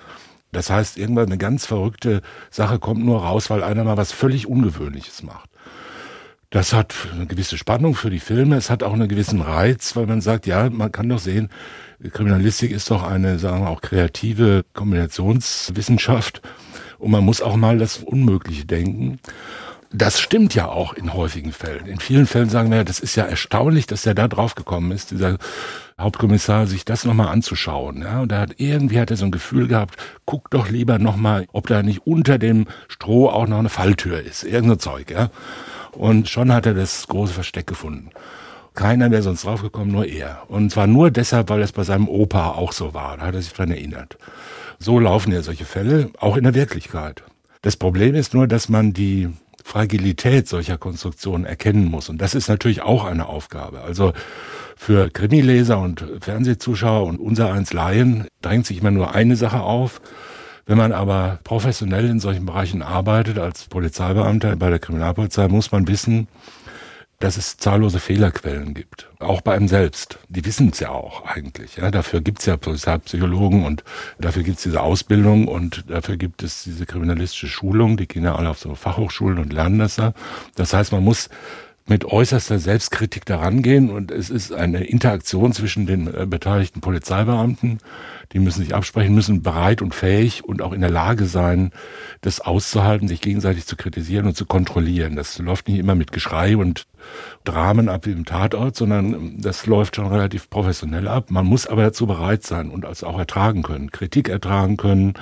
[0.51, 4.47] Das heißt, irgendwann eine ganz verrückte Sache kommt nur raus, weil einer mal was völlig
[4.47, 5.49] Ungewöhnliches macht.
[6.49, 8.55] Das hat eine gewisse Spannung für die Filme.
[8.55, 11.49] Es hat auch einen gewissen Reiz, weil man sagt, ja, man kann doch sehen,
[12.11, 16.41] Kriminalistik ist doch eine, sagen wir auch kreative Kombinationswissenschaft.
[16.99, 19.19] Und man muss auch mal das Unmögliche denken.
[19.91, 21.85] Das stimmt ja auch in häufigen Fällen.
[21.85, 25.11] In vielen Fällen sagen wir, das ist ja erstaunlich, dass er da drauf gekommen ist,
[25.11, 25.37] dieser
[25.99, 28.01] Hauptkommissar, sich das nochmal anzuschauen.
[28.01, 29.95] Ja, und da hat irgendwie hat er so ein Gefühl gehabt,
[30.25, 34.43] guck doch lieber nochmal, ob da nicht unter dem Stroh auch noch eine Falltür ist.
[34.43, 35.29] Irgend so Zeug, ja.
[35.93, 38.09] Und schon hat er das große Versteck gefunden.
[38.75, 40.43] Keiner wäre sonst draufgekommen, nur er.
[40.49, 43.17] Und zwar nur deshalb, weil es bei seinem Opa auch so war.
[43.17, 44.17] Da hat er sich dran erinnert.
[44.77, 47.23] So laufen ja solche Fälle, auch in der Wirklichkeit.
[47.63, 49.29] Das Problem ist nur, dass man die
[49.67, 52.07] Fragilität solcher Konstruktionen erkennen muss.
[52.07, 53.81] Und das ist natürlich auch eine Aufgabe.
[53.81, 54.13] Also
[54.77, 59.99] für Krimileser und Fernsehzuschauer und unser eins Laien drängt sich immer nur eine Sache auf.
[60.65, 65.85] Wenn man aber professionell in solchen Bereichen arbeitet, als Polizeibeamter bei der Kriminalpolizei, muss man
[65.89, 66.29] wissen,
[67.19, 69.09] dass es zahllose Fehlerquellen gibt.
[69.19, 70.19] Auch bei einem selbst.
[70.29, 71.77] Die wissen es ja auch eigentlich.
[71.77, 73.83] Ja, dafür gibt es ja Polizeipsychologen und
[74.19, 77.97] dafür gibt es diese Ausbildung und dafür gibt es diese kriminalistische Schulung.
[77.97, 80.13] Die gehen ja alle auf so Fachhochschulen und lernen das ja.
[80.55, 81.29] Das heißt, man muss
[81.87, 87.79] mit äußerster Selbstkritik daran gehen und es ist eine Interaktion zwischen den äh, beteiligten Polizeibeamten.
[88.33, 91.71] Die müssen sich absprechen, müssen bereit und fähig und auch in der Lage sein,
[92.21, 95.15] das auszuhalten, sich gegenseitig zu kritisieren und zu kontrollieren.
[95.15, 96.85] Das läuft nicht immer mit Geschrei und
[97.43, 101.31] Dramen ab wie im Tatort, sondern das läuft schon relativ professionell ab.
[101.31, 105.13] Man muss aber dazu bereit sein und es auch ertragen können, Kritik ertragen können,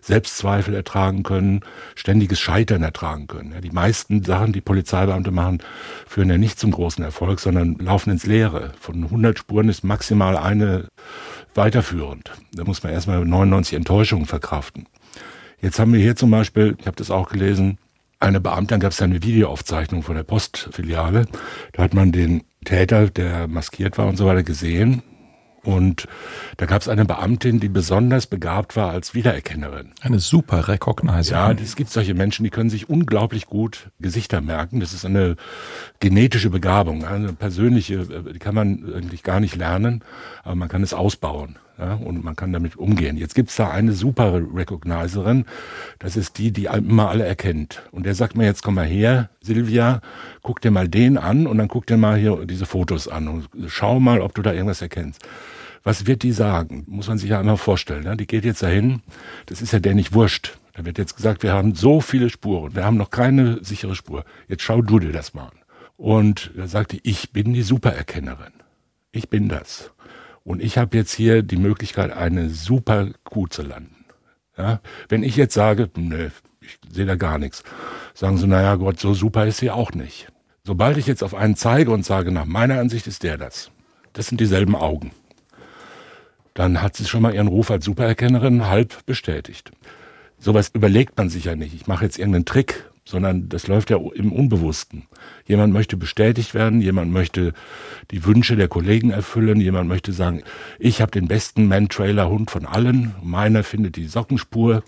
[0.00, 1.60] Selbstzweifel ertragen können,
[1.94, 3.54] ständiges Scheitern ertragen können.
[3.62, 5.62] Die meisten Sachen, die Polizeibeamte machen,
[6.06, 8.72] führen ja nicht zum großen Erfolg, sondern laufen ins Leere.
[8.78, 10.88] Von 100 Spuren ist maximal eine
[11.54, 12.32] weiterführend.
[12.52, 14.86] Da muss man erstmal 99 Enttäuschungen verkraften.
[15.60, 17.78] Jetzt haben wir hier zum Beispiel, ich habe das auch gelesen,
[18.18, 21.26] eine Beamtin gab es eine Videoaufzeichnung von der Postfiliale.
[21.72, 25.02] Da hat man den Täter, der maskiert war und so weiter, gesehen.
[25.64, 26.08] Und
[26.56, 29.92] da gab es eine Beamtin, die besonders begabt war als Wiedererkennerin.
[30.00, 31.34] Eine super Recognizer.
[31.34, 34.80] Ja, es gibt solche Menschen, die können sich unglaublich gut Gesichter merken.
[34.80, 35.36] Das ist eine
[36.00, 40.02] genetische Begabung, eine persönliche, die kann man eigentlich gar nicht lernen,
[40.42, 41.58] aber man kann es ausbauen.
[41.78, 43.16] Ja, und man kann damit umgehen.
[43.16, 45.46] Jetzt gibt's da eine super Recognizerin,
[45.98, 47.82] das ist die, die immer alle erkennt.
[47.92, 50.00] Und der sagt mir jetzt, komm mal her, Silvia,
[50.42, 53.48] guck dir mal den an und dann guck dir mal hier diese Fotos an und
[53.68, 55.22] schau mal, ob du da irgendwas erkennst.
[55.82, 56.84] Was wird die sagen?
[56.86, 58.04] Muss man sich ja einmal vorstellen.
[58.04, 58.16] Ne?
[58.16, 59.02] Die geht jetzt dahin,
[59.46, 60.58] das ist ja der nicht wurscht.
[60.74, 64.24] Da wird jetzt gesagt, wir haben so viele Spuren, wir haben noch keine sichere Spur.
[64.48, 65.58] Jetzt schau du dir das mal an.
[65.96, 68.52] Und da sagte ich bin die Supererkennerin.
[69.10, 69.90] Ich bin das.
[70.44, 74.04] Und ich habe jetzt hier die Möglichkeit, eine super Kuh zu landen.
[74.56, 74.80] Ja?
[75.08, 77.62] Wenn ich jetzt sage, nö, ich sehe da gar nichts,
[78.14, 80.28] sagen sie, naja Gott, so super ist sie auch nicht.
[80.64, 83.70] Sobald ich jetzt auf einen zeige und sage, nach meiner Ansicht ist der das,
[84.12, 85.10] das sind dieselben Augen
[86.54, 89.72] dann hat sie schon mal ihren Ruf als Supererkennerin halb bestätigt.
[90.38, 91.74] Sowas überlegt man sich ja nicht.
[91.74, 95.06] Ich mache jetzt irgendeinen Trick, sondern das läuft ja im Unbewussten.
[95.46, 97.52] Jemand möchte bestätigt werden, jemand möchte
[98.10, 100.42] die Wünsche der Kollegen erfüllen, jemand möchte sagen,
[100.78, 104.82] ich habe den besten Man-Trailer-Hund von allen, meiner findet die Sockenspur.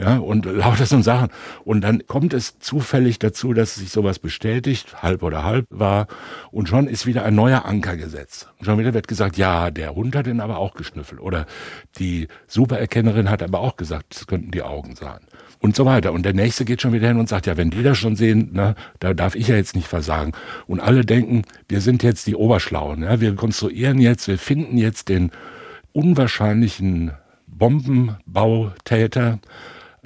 [0.00, 1.28] Ja, und lauter so Sachen.
[1.64, 6.06] Und dann kommt es zufällig dazu, dass sich sowas bestätigt, halb oder halb war.
[6.50, 8.48] Und schon ist wieder ein neuer Anker gesetzt.
[8.58, 11.20] Und schon wieder wird gesagt, ja, der Hund hat ihn aber auch geschnüffelt.
[11.20, 11.44] Oder
[11.98, 15.20] die Supererkennerin hat aber auch gesagt, es könnten die Augen sein
[15.60, 16.12] und so weiter.
[16.12, 18.50] Und der nächste geht schon wieder hin und sagt, ja, wenn die das schon sehen,
[18.52, 20.32] na, da darf ich ja jetzt nicht versagen.
[20.66, 23.02] Und alle denken, wir sind jetzt die Oberschlauen.
[23.02, 23.20] Ja?
[23.20, 25.30] Wir konstruieren jetzt, wir finden jetzt den
[25.92, 27.12] unwahrscheinlichen
[27.46, 29.38] Bombenbautäter,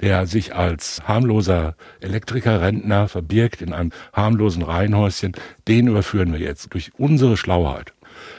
[0.01, 5.33] der sich als harmloser Elektrikerrentner verbirgt in einem harmlosen Reihenhäuschen.
[5.67, 7.93] Den überführen wir jetzt durch unsere Schlauheit.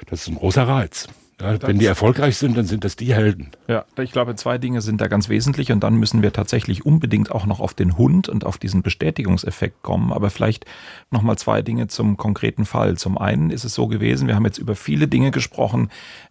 [0.06, 1.08] Das ist ein großer Reiz.
[1.38, 3.50] Ja, wenn die erfolgreich sind, dann sind das die Helden.
[3.68, 7.30] Ja, ich glaube, zwei Dinge sind da ganz wesentlich und dann müssen wir tatsächlich unbedingt
[7.30, 10.14] auch noch auf den Hund und auf diesen Bestätigungseffekt kommen.
[10.14, 10.64] Aber vielleicht
[11.10, 12.96] nochmal zwei Dinge zum konkreten Fall.
[12.96, 15.90] Zum einen ist es so gewesen, wir haben jetzt über viele Dinge gesprochen,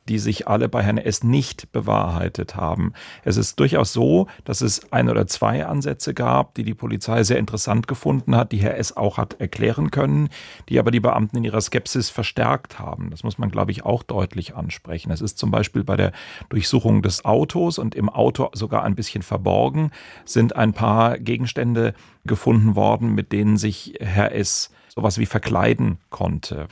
[0.09, 1.23] die sich alle bei Herrn S.
[1.23, 2.93] nicht bewahrheitet haben.
[3.23, 7.37] Es ist durchaus so, dass es ein oder zwei Ansätze gab, die die Polizei sehr
[7.37, 8.97] interessant gefunden hat, die Herr S.
[8.97, 10.29] auch hat erklären können,
[10.67, 13.11] die aber die Beamten in ihrer Skepsis verstärkt haben.
[13.11, 14.94] Das muss man, glaube ich, auch deutlich ansprechen.
[14.95, 16.11] Es ist zum Beispiel bei der
[16.49, 19.91] Durchsuchung des Autos und im Auto sogar ein bisschen verborgen,
[20.23, 21.93] sind ein paar Gegenstände
[22.25, 24.71] gefunden worden, mit denen sich Herr S.
[24.93, 26.67] sowas wie verkleiden konnte.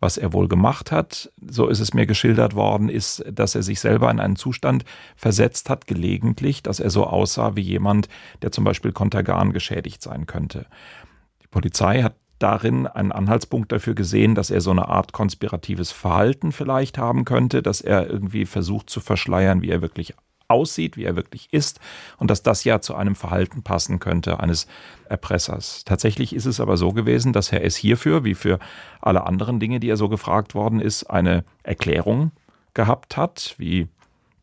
[0.00, 3.80] Was er wohl gemacht hat, so ist es mir geschildert worden, ist, dass er sich
[3.80, 4.84] selber in einen Zustand
[5.16, 8.08] versetzt hat, gelegentlich, dass er so aussah wie jemand,
[8.42, 10.66] der zum Beispiel Kontergan geschädigt sein könnte.
[11.42, 16.52] Die Polizei hat darin einen Anhaltspunkt dafür gesehen, dass er so eine Art konspiratives Verhalten
[16.52, 20.14] vielleicht haben könnte, dass er irgendwie versucht zu verschleiern, wie er wirklich
[20.48, 21.78] aussieht, wie er wirklich ist
[22.16, 24.66] und dass das ja zu einem Verhalten passen könnte eines
[25.08, 25.84] Erpressers.
[25.84, 27.76] Tatsächlich ist es aber so gewesen, dass Herr S.
[27.76, 28.58] hierfür, wie für
[29.00, 32.32] alle anderen Dinge, die er so gefragt worden ist, eine Erklärung
[32.72, 33.88] gehabt hat, wie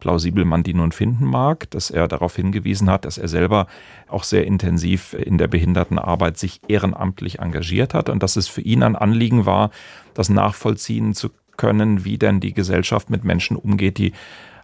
[0.05, 3.65] plausibel man die nun finden mag, dass er darauf hingewiesen hat, dass er selber
[4.07, 8.83] auch sehr intensiv in der Behindertenarbeit sich ehrenamtlich engagiert hat und dass es für ihn
[8.83, 9.71] ein Anliegen war,
[10.13, 14.13] das nachvollziehen zu können, wie denn die Gesellschaft mit Menschen umgeht, die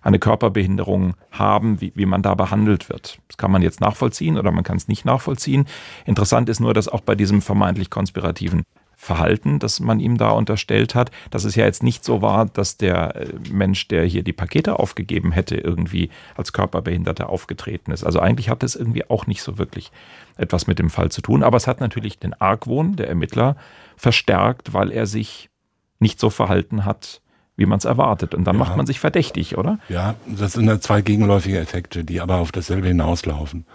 [0.04, 3.17] eine Körperbehinderung haben, wie, wie man da behandelt wird.
[3.27, 5.65] Das kann man jetzt nachvollziehen oder man kann es nicht nachvollziehen.
[6.06, 8.62] Interessant ist nur, dass auch bei diesem vermeintlich konspirativen
[9.02, 12.78] Verhalten, das man ihm da unterstellt hat, dass es ja jetzt nicht so war, dass
[12.78, 18.04] der äh, Mensch, der hier die Pakete aufgegeben hätte, irgendwie als Körperbehinderter aufgetreten ist.
[18.04, 19.92] Also eigentlich hat es irgendwie auch nicht so wirklich
[20.38, 21.42] etwas mit dem Fall zu tun.
[21.42, 23.56] Aber es hat natürlich den Argwohn der Ermittler
[23.98, 25.50] verstärkt, weil er sich
[25.98, 27.22] nicht so verhalten hat,
[27.58, 28.36] wie man es erwartet.
[28.36, 28.60] Und dann ja.
[28.60, 29.80] macht man sich verdächtig, oder?
[29.90, 33.66] Ja, das sind dann zwei gegenläufige Effekte, die aber auf dasselbe hinauslaufen.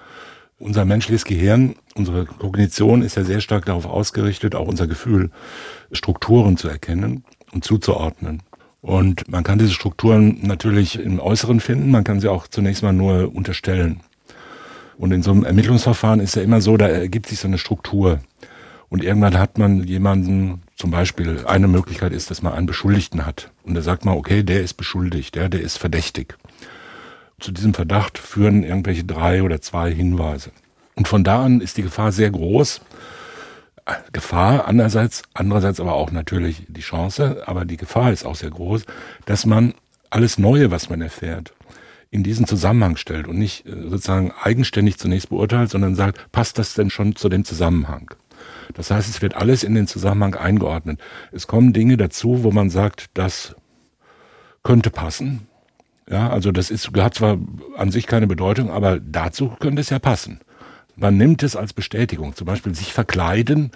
[0.59, 5.31] Unser menschliches Gehirn, unsere Kognition ist ja sehr stark darauf ausgerichtet, auch unser Gefühl,
[5.93, 8.43] Strukturen zu erkennen und zuzuordnen.
[8.81, 12.95] Und man kann diese Strukturen natürlich im Äußeren finden, man kann sie auch zunächst mal
[12.95, 14.01] nur unterstellen.
[14.97, 18.21] Und in so einem Ermittlungsverfahren ist ja immer so, da ergibt sich so eine Struktur.
[18.89, 23.51] Und irgendwann hat man jemanden, zum Beispiel eine Möglichkeit ist, dass man einen Beschuldigten hat.
[23.63, 26.39] Und da sagt man, okay, der ist beschuldigt, der, der ist verdächtig.
[27.39, 30.53] Zu diesem Verdacht führen irgendwelche drei oder zwei Hinweise.
[30.95, 32.81] Und von da an ist die Gefahr sehr groß.
[34.13, 38.85] Gefahr andererseits, andererseits aber auch natürlich die Chance, aber die Gefahr ist auch sehr groß,
[39.27, 39.75] dass man
[40.11, 41.53] alles Neue, was man erfährt,
[42.11, 46.75] in diesen Zusammenhang stellt und nicht äh, sozusagen eigenständig zunächst beurteilt, sondern sagt, passt das
[46.75, 48.15] denn schon zu dem Zusammenhang?
[48.75, 51.01] Das heißt, es wird alles in den Zusammenhang eingeordnet.
[51.33, 53.55] Es kommen Dinge dazu, wo man sagt, das
[54.63, 55.49] könnte passen.
[56.09, 57.39] Ja, also das ist, hat zwar
[57.77, 60.41] an sich keine Bedeutung, aber dazu könnte es ja passen.
[60.95, 63.73] Man nimmt es als Bestätigung, zum Beispiel sich verkleiden,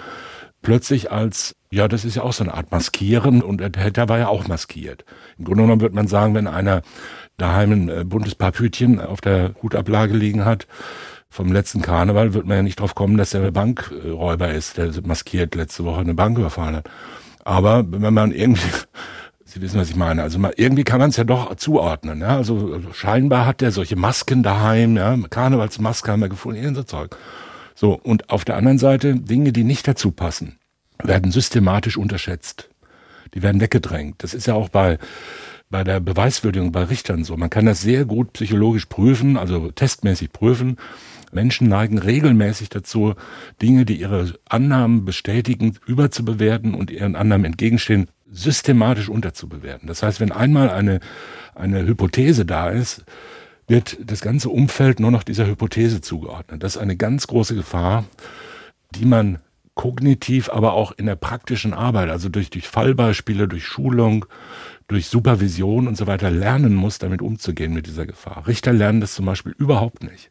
[0.62, 4.18] plötzlich als, ja, das ist ja auch so eine Art Maskieren und der Täter war
[4.18, 5.04] ja auch maskiert.
[5.38, 6.82] Im Grunde genommen würde man sagen, wenn einer
[7.36, 10.66] daheim ein äh, buntes Papütchen auf der Hutablage liegen hat,
[11.28, 15.54] vom letzten Karneval wird man ja nicht drauf kommen, dass er Bankräuber ist, der maskiert
[15.54, 16.90] letzte Woche eine Bank überfallen hat.
[17.44, 18.68] Aber wenn man irgendwie,
[19.50, 22.20] Sie wissen, was ich meine, also man, irgendwie kann man es ja doch zuordnen.
[22.20, 22.36] Ja?
[22.36, 25.18] Also, also scheinbar hat er solche Masken daheim, ja?
[25.28, 27.16] Karnevalsmaske haben wir gefunden, so Zeug.
[27.74, 30.58] So, und auf der anderen Seite Dinge, die nicht dazu passen,
[31.02, 32.68] werden systematisch unterschätzt.
[33.34, 34.22] Die werden weggedrängt.
[34.22, 34.98] Das ist ja auch bei
[35.70, 37.36] bei der Beweiswürdigung bei Richtern so.
[37.36, 40.76] Man kann das sehr gut psychologisch prüfen, also testmäßig prüfen.
[41.32, 43.14] Menschen neigen regelmäßig dazu,
[43.62, 49.88] Dinge, die ihre Annahmen bestätigen, überzubewerten und ihren Annahmen entgegenstehen, systematisch unterzubewerten.
[49.88, 51.00] Das heißt, wenn einmal eine,
[51.54, 53.04] eine Hypothese da ist,
[53.66, 56.62] wird das ganze Umfeld nur noch dieser Hypothese zugeordnet.
[56.62, 58.04] Das ist eine ganz große Gefahr,
[58.94, 59.38] die man
[59.74, 64.26] kognitiv, aber auch in der praktischen Arbeit, also durch, durch Fallbeispiele, durch Schulung,
[64.88, 68.46] durch Supervision und so weiter lernen muss, damit umzugehen mit dieser Gefahr.
[68.46, 70.30] Richter lernen das zum Beispiel überhaupt nicht.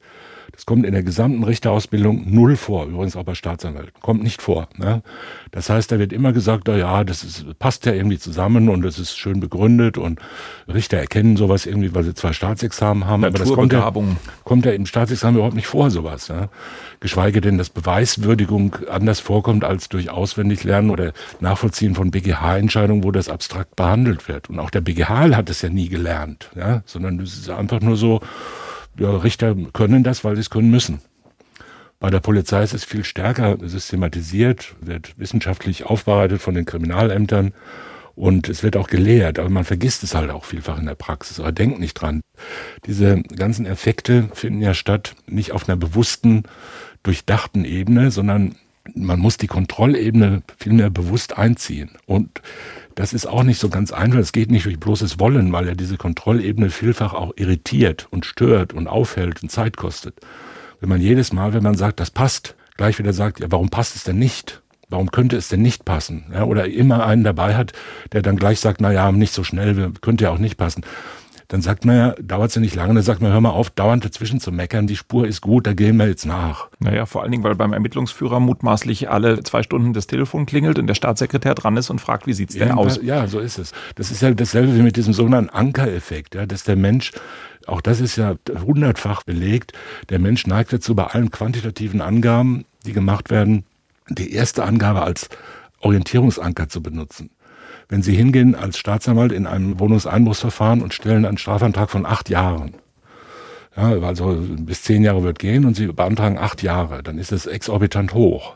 [0.60, 3.94] Das kommt in der gesamten Richterausbildung null vor, übrigens auch bei Staatsanwälten.
[4.02, 4.68] Kommt nicht vor.
[4.76, 5.04] Ne?
[5.52, 8.84] Das heißt, da wird immer gesagt, oh ja, das ist, passt ja irgendwie zusammen und
[8.84, 10.20] es ist schön begründet und
[10.68, 13.24] Richter erkennen sowas irgendwie, weil sie zwei Staatsexamen haben.
[13.24, 13.90] Aber das kommt ja,
[14.44, 16.28] kommt ja im Staatsexamen überhaupt nicht vor, sowas.
[16.28, 16.50] Ne?
[17.00, 23.30] Geschweige denn, dass Beweiswürdigung anders vorkommt als durch Auswendiglernen oder Nachvollziehen von BGH-Entscheidungen, wo das
[23.30, 24.50] abstrakt behandelt wird.
[24.50, 26.82] Und auch der BGH hat es ja nie gelernt, ja?
[26.86, 28.20] sondern es ist einfach nur so,
[28.98, 31.02] ja, Richter können das, weil sie es können müssen.
[32.00, 37.54] Bei der Polizei ist es viel stärker systematisiert, wird wissenschaftlich aufbereitet von den Kriminalämtern
[38.16, 41.40] und es wird auch gelehrt, aber man vergisst es halt auch vielfach in der Praxis
[41.40, 42.22] oder denkt nicht dran.
[42.86, 46.44] Diese ganzen Effekte finden ja statt, nicht auf einer bewussten,
[47.04, 48.56] durchdachten Ebene, sondern
[48.96, 51.92] man muss die Kontrollebene vielmehr bewusst einziehen.
[52.06, 52.42] Und
[52.96, 54.20] das ist auch nicht so ganz einfach.
[54.20, 58.74] Es geht nicht durch bloßes Wollen, weil ja diese Kontrollebene vielfach auch irritiert und stört
[58.74, 60.16] und aufhält und Zeit kostet.
[60.80, 63.96] Wenn man jedes Mal, wenn man sagt, das passt, gleich wieder sagt, ja, warum passt
[63.96, 64.62] es denn nicht?
[64.90, 66.26] Warum könnte es denn nicht passen?
[66.34, 67.74] Ja, oder immer einen dabei hat,
[68.12, 70.84] der dann gleich sagt, na ja, nicht so schnell, könnte ja auch nicht passen
[71.50, 73.72] dann sagt man ja, dauert es ja nicht lange, dann sagt man, hör mal auf,
[73.72, 76.70] dauernd dazwischen zu meckern, die Spur ist gut, da gehen wir jetzt nach.
[76.80, 80.86] Naja, vor allen Dingen, weil beim Ermittlungsführer mutmaßlich alle zwei Stunden das Telefon klingelt und
[80.86, 83.00] der Staatssekretär dran ist und fragt, wie sieht's denn aus?
[83.02, 83.72] Ja, so ist es.
[83.96, 87.12] Das ist ja dasselbe wie mit diesem sogenannten Ankereffekt, ja, dass der Mensch
[87.66, 88.36] auch das ist ja
[88.66, 89.74] hundertfach belegt.
[90.10, 93.64] Der Mensch neigt dazu, bei allen quantitativen Angaben, die gemacht werden,
[94.08, 95.30] die erste Angabe als
[95.82, 97.30] Orientierungsanker zu benutzen.
[97.90, 102.76] Wenn Sie hingehen als Staatsanwalt in einem Wohnungseinbruchsverfahren und stellen einen Strafantrag von acht Jahren,
[103.76, 107.48] ja, also bis zehn Jahre wird gehen und Sie beantragen acht Jahre, dann ist es
[107.48, 108.56] exorbitant hoch.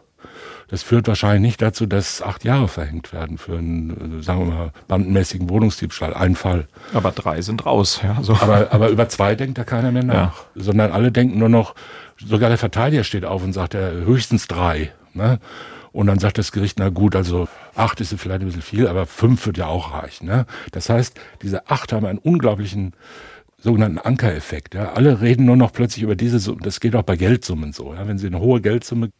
[0.70, 4.72] Das führt wahrscheinlich nicht dazu, dass acht Jahre verhängt werden für einen, sagen wir mal,
[4.88, 6.14] bandenmäßigen Wohnungsdiebstahl.
[6.14, 6.68] Ein Fall.
[6.94, 8.02] Aber drei sind raus.
[8.04, 8.34] Ja, so.
[8.34, 10.16] aber, aber über zwei denkt da keiner mehr nach.
[10.16, 10.34] Ja.
[10.56, 11.76] Sondern alle denken nur noch,
[12.18, 14.92] sogar der Verteidiger steht auf und sagt, ja, höchstens drei.
[15.14, 15.40] Ne?
[15.92, 19.06] Und dann sagt das Gericht, na gut, also acht ist vielleicht ein bisschen viel, aber
[19.06, 20.28] fünf wird ja auch reichen.
[20.28, 20.46] Ne?
[20.72, 22.94] Das heißt, diese acht haben einen unglaublichen
[23.58, 24.76] sogenannten Ankereffekt.
[24.76, 24.94] Ja.
[24.94, 26.60] Alle reden nur noch plötzlich über diese Summe.
[26.62, 27.94] Das geht auch bei Geldsummen so.
[27.94, 28.08] Ja.
[28.08, 29.12] Wenn Sie eine hohe Geldsumme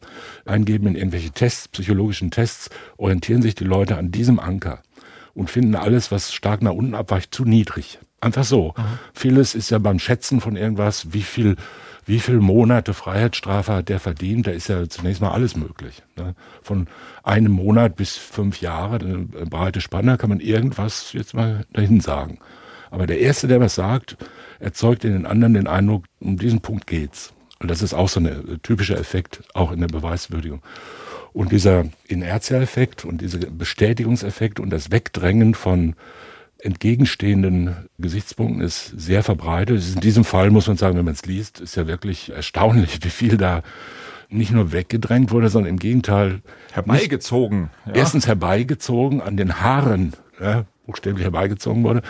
[0.44, 4.82] eingeben in irgendwelche Tests, psychologischen Tests, orientieren sich die Leute an diesem Anker
[5.32, 7.98] und finden alles, was stark nach unten abweicht, zu niedrig.
[8.20, 8.74] Einfach so.
[8.76, 8.82] Mhm.
[9.14, 11.56] Vieles ist ja beim Schätzen von irgendwas, wie viel
[12.06, 16.02] wie viele Monate Freiheitsstrafe hat der verdient, da ist ja zunächst mal alles möglich.
[16.16, 16.34] Ne?
[16.62, 16.86] Von
[17.22, 22.38] einem Monat bis fünf Jahre, eine breite Spanne, kann man irgendwas jetzt mal dahin sagen.
[22.90, 24.16] Aber der Erste, der was sagt,
[24.60, 27.32] erzeugt in den anderen den Eindruck, um diesen Punkt geht's.
[27.58, 30.62] Und das ist auch so ein typischer Effekt, auch in der Beweiswürdigung.
[31.32, 35.96] Und dieser Inertia-Effekt und dieser Bestätigungseffekt und das Wegdrängen von
[36.64, 39.82] entgegenstehenden Gesichtspunkten ist sehr verbreitet.
[39.94, 43.10] In diesem Fall muss man sagen, wenn man es liest, ist ja wirklich erstaunlich, wie
[43.10, 43.62] viel da
[44.30, 46.40] nicht nur weggedrängt wurde, sondern im Gegenteil
[46.72, 47.70] herbeigezogen.
[47.86, 47.92] Ja.
[47.92, 52.02] Erstens herbeigezogen, an den Haaren ja, buchstäblich herbeigezogen wurde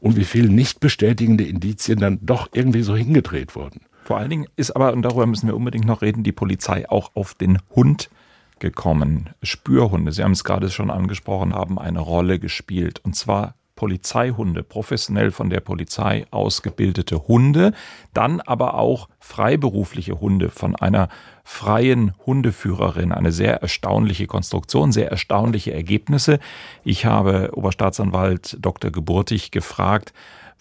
[0.00, 3.80] und wie viel nicht bestätigende Indizien dann doch irgendwie so hingedreht wurden.
[4.04, 7.12] Vor allen Dingen ist aber, und darüber müssen wir unbedingt noch reden, die Polizei auch
[7.14, 8.10] auf den Hund
[8.58, 9.30] gekommen.
[9.42, 13.00] Spürhunde, Sie haben es gerade schon angesprochen, haben eine Rolle gespielt.
[13.02, 17.72] Und zwar Polizeihunde, professionell von der Polizei ausgebildete Hunde,
[18.12, 21.08] dann aber auch freiberufliche Hunde von einer
[21.42, 23.12] freien Hundeführerin.
[23.12, 26.38] Eine sehr erstaunliche Konstruktion, sehr erstaunliche Ergebnisse.
[26.84, 28.90] Ich habe Oberstaatsanwalt Dr.
[28.90, 30.12] Geburtig gefragt,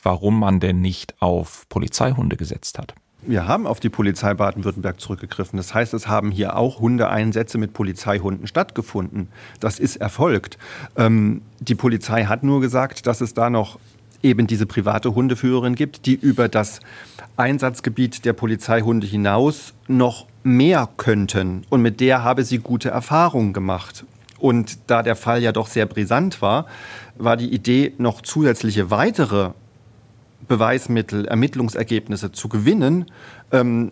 [0.02, 2.96] warum man denn nicht auf Polizeihunde gesetzt hat.
[3.26, 5.56] Wir haben auf die Polizei Baden-Württemberg zurückgegriffen.
[5.56, 9.30] Das heißt, es haben hier auch Hundeeinsätze mit Polizeihunden stattgefunden.
[9.62, 10.58] Das ist erfolgt.
[10.98, 13.80] Ähm, die Polizei hat nur gesagt, dass es da noch
[14.24, 16.82] eben diese private Hundeführerin gibt, die über das
[17.38, 21.64] Einsatzgebiet der Polizeihunde hinaus noch mehr könnten.
[21.70, 24.06] Und mit der habe sie gute Erfahrungen gemacht.
[24.38, 26.66] Und da der Fall ja doch sehr brisant war,
[27.18, 29.52] war die Idee, noch zusätzliche weitere
[30.48, 33.06] Beweismittel, Ermittlungsergebnisse zu gewinnen,
[33.52, 33.92] ähm,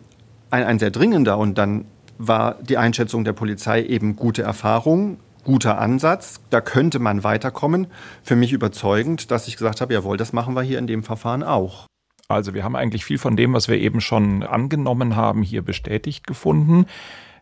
[0.49, 1.38] ein, ein sehr dringender.
[1.38, 1.86] Und dann
[2.18, 7.88] war die Einschätzung der Polizei eben gute Erfahrung, guter Ansatz, da könnte man weiterkommen.
[8.24, 11.43] Für mich überzeugend, dass ich gesagt habe, jawohl, das machen wir hier in dem Verfahren
[11.43, 11.88] auch.
[12.28, 16.28] Also wir haben eigentlich viel von dem, was wir eben schon angenommen haben, hier bestätigt
[16.28, 16.86] gefunden.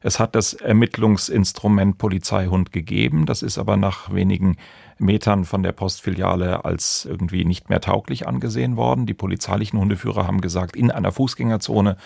[0.02, 3.26] Es hat das Ermittlungsinstrument Polizeihund gegeben.
[3.26, 4.56] Das ist aber nach wenigen
[5.00, 9.06] Metern von der Postfiliale als irgendwie nicht mehr tauglich angesehen worden.
[9.06, 11.98] Die polizeilichen Hundeführer haben gesagt, in einer Fußgängerzone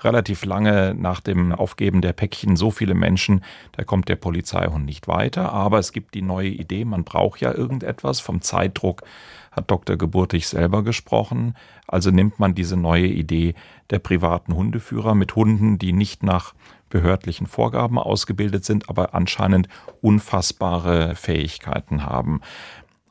[0.00, 3.42] relativ lange nach dem Aufgeben der Päckchen so viele Menschen,
[3.72, 5.52] da kommt der Polizeihund nicht weiter.
[5.52, 8.20] Aber es gibt die neue Idee, man braucht ja irgendetwas.
[8.20, 9.02] Vom Zeitdruck
[9.50, 9.96] hat Dr.
[9.96, 11.54] Geburtig selber gesprochen.
[11.86, 13.54] Also nimmt man diese neue Idee
[13.90, 16.54] der privaten Hundeführer mit Hunden, die nicht nach
[16.92, 19.66] behördlichen Vorgaben ausgebildet sind, aber anscheinend
[20.02, 22.40] unfassbare Fähigkeiten haben.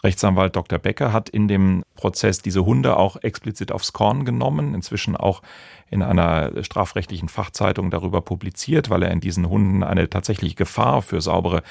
[0.04, 0.80] Rechtsanwalt Dr.
[0.80, 5.42] Becker hat in dem Prozess diese Hunde auch explizit aufs Korn genommen, inzwischen auch
[5.90, 11.22] in einer strafrechtlichen Fachzeitung darüber publiziert, weil er in diesen Hunden eine tatsächliche Gefahr für
[11.22, 11.62] saubere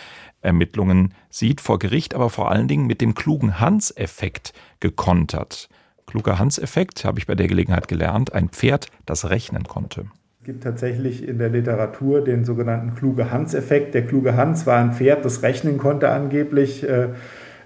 [0.42, 5.68] Ermittlungen sieht vor Gericht, aber vor allen Dingen mit dem klugen Hans-Effekt gekontert.
[6.06, 10.06] Kluger Hans-Effekt habe ich bei der Gelegenheit gelernt, ein Pferd, das rechnen konnte.
[10.41, 13.93] Es gibt tatsächlich in der Literatur den sogenannten kluge Hans-Effekt.
[13.93, 17.09] Der kluge Hans war ein Pferd, das rechnen konnte angeblich äh,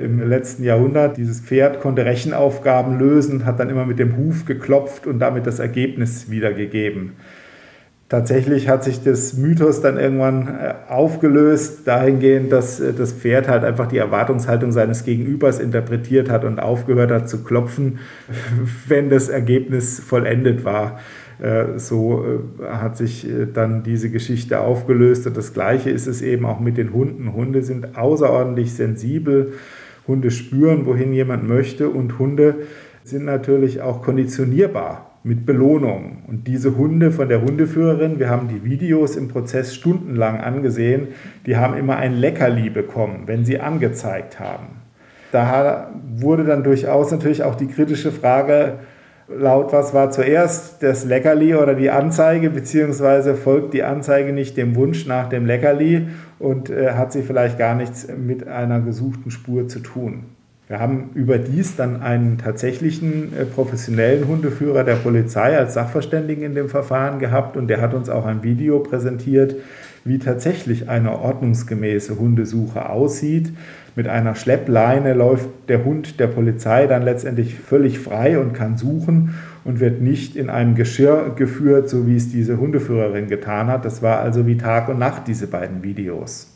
[0.01, 1.17] im letzten Jahrhundert.
[1.17, 5.61] Dieses Pferd konnte Rechenaufgaben lösen, hat dann immer mit dem Huf geklopft und damit das
[5.61, 7.13] Ergebnis wiedergegeben.
[8.09, 13.63] Tatsächlich hat sich das Mythos dann irgendwann äh, aufgelöst, dahingehend, dass äh, das Pferd halt
[13.63, 18.01] einfach die Erwartungshaltung seines Gegenübers interpretiert hat und aufgehört hat zu klopfen,
[18.89, 20.99] wenn das Ergebnis vollendet war.
[21.41, 25.27] Äh, so äh, hat sich äh, dann diese Geschichte aufgelöst.
[25.27, 27.33] Und das Gleiche ist es eben auch mit den Hunden.
[27.33, 29.55] Hunde sind außerordentlich sensibel.
[30.07, 31.89] Hunde spüren, wohin jemand möchte.
[31.89, 32.57] Und Hunde
[33.03, 36.19] sind natürlich auch konditionierbar mit Belohnungen.
[36.27, 41.09] Und diese Hunde von der Hundeführerin, wir haben die Videos im Prozess stundenlang angesehen,
[41.47, 44.83] die haben immer ein Leckerli bekommen, wenn sie angezeigt haben.
[45.33, 48.75] Da wurde dann durchaus natürlich auch die kritische Frage
[49.29, 54.77] laut, was war zuerst, das Leckerli oder die Anzeige, beziehungsweise folgt die Anzeige nicht dem
[54.77, 56.09] Wunsch nach dem Leckerli
[56.39, 60.25] und äh, hat sie vielleicht gar nichts mit einer gesuchten Spur zu tun.
[60.67, 66.69] Wir haben überdies dann einen tatsächlichen äh, professionellen Hundeführer der Polizei als Sachverständigen in dem
[66.69, 69.57] Verfahren gehabt und der hat uns auch ein Video präsentiert,
[70.05, 73.53] wie tatsächlich eine ordnungsgemäße Hundesuche aussieht.
[73.97, 79.35] Mit einer Schleppleine läuft der Hund der Polizei dann letztendlich völlig frei und kann suchen
[79.65, 83.85] und wird nicht in einem Geschirr geführt, so wie es diese Hundeführerin getan hat.
[83.85, 86.51] Das war also wie Tag und Nacht, diese beiden Videos.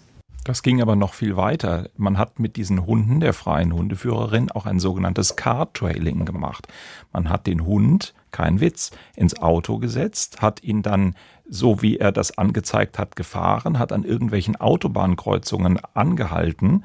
[0.48, 1.90] Das ging aber noch viel weiter.
[1.98, 6.68] Man hat mit diesen Hunden der freien Hundeführerin auch ein sogenanntes Car-Trailing gemacht.
[7.12, 11.14] Man hat den Hund, kein Witz, ins Auto gesetzt, hat ihn dann
[11.48, 16.84] so wie er das angezeigt hat, gefahren, hat an irgendwelchen Autobahnkreuzungen angehalten,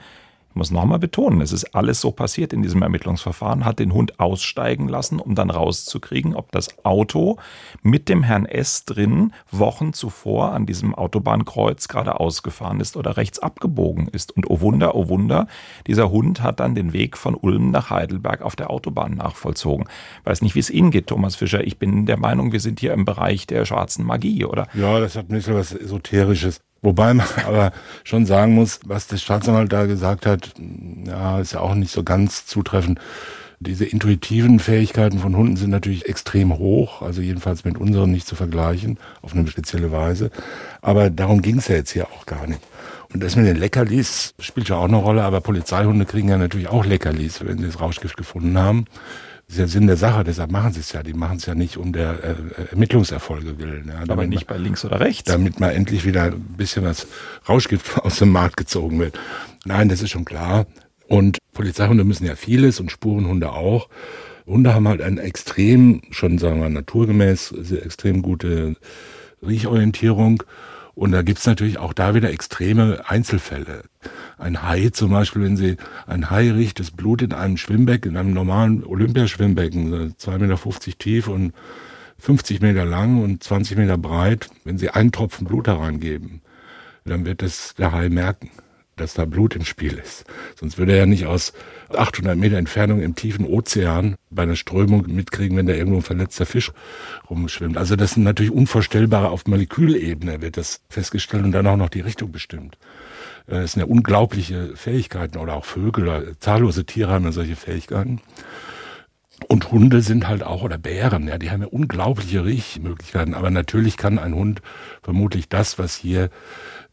[0.56, 4.88] muss nochmal betonen, es ist alles so passiert in diesem Ermittlungsverfahren, hat den Hund aussteigen
[4.88, 7.38] lassen, um dann rauszukriegen, ob das Auto
[7.82, 13.40] mit dem Herrn S drin Wochen zuvor an diesem Autobahnkreuz gerade ausgefahren ist oder rechts
[13.40, 14.36] abgebogen ist.
[14.36, 15.48] Und oh Wunder, oh Wunder,
[15.88, 19.86] dieser Hund hat dann den Weg von Ulm nach Heidelberg auf der Autobahn nachvollzogen.
[20.24, 21.66] Weiß nicht, wie es Ihnen geht, Thomas Fischer.
[21.66, 24.68] Ich bin der Meinung, wir sind hier im Bereich der schwarzen Magie, oder?
[24.74, 26.62] Ja, das hat ein bisschen was Esoterisches.
[26.84, 27.72] Wobei man aber
[28.04, 30.52] schon sagen muss, was der Staatsanwalt da gesagt hat,
[31.06, 33.00] ja, ist ja auch nicht so ganz zutreffend.
[33.60, 38.36] Diese intuitiven Fähigkeiten von Hunden sind natürlich extrem hoch, also jedenfalls mit unseren nicht zu
[38.36, 40.32] vergleichen, auf eine spezielle Weise.
[40.82, 42.60] Aber darum ging es ja jetzt hier auch gar nicht.
[43.14, 46.68] Und das mit den Leckerlis spielt ja auch eine Rolle, aber Polizeihunde kriegen ja natürlich
[46.68, 48.86] auch Leckerlis, wenn sie das Rauschgift gefunden haben.
[49.54, 51.04] Das ist ja Sinn der Sache, deshalb machen sie es ja.
[51.04, 53.88] Die machen es ja nicht um der äh, Ermittlungserfolge willen.
[53.88, 55.26] Ja, Aber nicht man, bei links oder rechts.
[55.26, 57.06] Damit mal endlich wieder ein bisschen was
[57.48, 59.20] Rauschgift aus dem Markt gezogen wird.
[59.64, 60.66] Nein, das ist schon klar.
[61.08, 63.90] Und Polizeihunde müssen ja vieles und Spurenhunde auch.
[64.48, 68.76] Hunde haben halt ein extrem, schon sagen wir naturgemäß, extrem gute
[69.46, 70.42] Riechorientierung.
[70.96, 73.84] Und da gibt's natürlich auch da wieder extreme Einzelfälle.
[74.38, 78.18] Ein Hai zum Beispiel, wenn Sie ein Hai riecht das Blut in einem Schwimmbecken, in
[78.18, 81.54] einem normalen Olympiaschwimmbecken, 2,50 Meter tief und
[82.20, 86.42] 50 Meter lang und 20 Meter breit, wenn Sie einen Tropfen Blut hereingeben,
[87.06, 88.52] dann wird es der Hai merken
[89.04, 90.26] dass da Blut im Spiel ist.
[90.60, 91.54] Sonst würde er ja nicht aus
[91.96, 96.46] 800 Meter Entfernung im tiefen Ozean bei einer Strömung mitkriegen, wenn da irgendwo ein verletzter
[96.46, 96.72] Fisch
[97.30, 97.78] rumschwimmt.
[97.78, 102.02] Also das sind natürlich unvorstellbare, auf Molekülebene wird das festgestellt und dann auch noch die
[102.02, 102.78] Richtung bestimmt.
[103.48, 107.56] Äh, das sind ja unglaubliche Fähigkeiten oder auch Vögel oder zahllose Tiere haben ja solche
[107.56, 108.22] Fähigkeiten.
[109.48, 113.34] Und Hunde sind halt auch, oder Bären, ja, die haben ja unglaubliche Riechmöglichkeiten.
[113.34, 114.62] Aber natürlich kann ein Hund
[115.02, 116.30] vermutlich das, was hier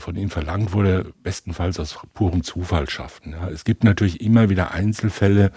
[0.00, 3.32] von ihm verlangt wurde, bestenfalls aus purem Zufall schaffen.
[3.32, 5.52] Ja, es gibt natürlich immer wieder Einzelfälle,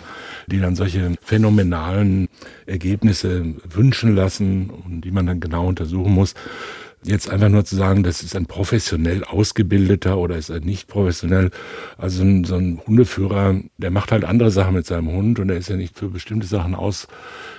[0.47, 2.29] die dann solche phänomenalen
[2.65, 6.33] Ergebnisse wünschen lassen und die man dann genau untersuchen muss.
[7.03, 11.51] jetzt einfach nur zu sagen, das ist ein professionell ausgebildeter oder ist er nicht professionell.
[11.97, 15.57] Also ein, so ein Hundeführer, der macht halt andere Sachen mit seinem Hund und er
[15.57, 16.75] ist ja nicht für bestimmte Sachen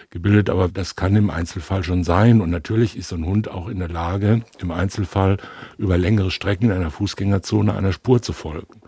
[0.04, 2.40] ausgebildet, aber das kann im Einzelfall schon sein.
[2.40, 5.38] Und natürlich ist so ein Hund auch in der Lage, im Einzelfall
[5.78, 8.80] über längere Strecken in einer Fußgängerzone einer Spur zu folgen.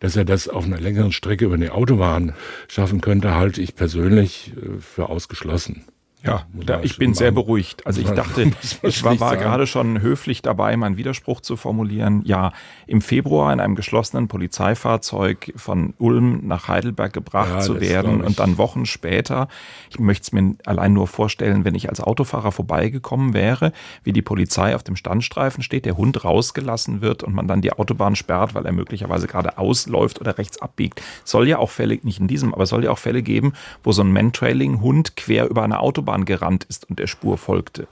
[0.00, 2.34] Dass er das auf einer längeren Strecke über eine Autobahn
[2.68, 5.84] schaffen könnte, halte ich persönlich äh, für ausgeschlossen.
[6.24, 7.86] Ja, da, ich bin sehr beruhigt.
[7.86, 8.50] Also ich dachte,
[8.82, 12.22] ich war, war gerade schon höflich dabei, meinen Widerspruch zu formulieren.
[12.24, 12.52] Ja,
[12.86, 18.38] im Februar in einem geschlossenen Polizeifahrzeug von Ulm nach Heidelberg gebracht ja, zu werden und
[18.38, 19.48] dann Wochen später,
[19.90, 23.72] ich möchte es mir allein nur vorstellen, wenn ich als Autofahrer vorbeigekommen wäre,
[24.02, 27.72] wie die Polizei auf dem Standstreifen steht, der Hund rausgelassen wird und man dann die
[27.72, 31.02] Autobahn sperrt, weil er möglicherweise gerade ausläuft oder rechts abbiegt.
[31.24, 33.52] Soll ja auch Fälle, nicht in diesem, aber soll ja auch Fälle geben,
[33.82, 37.86] wo so ein Mantrailing-Hund quer über eine Autobahn Autobahn gerannt ist und der Spur folgte.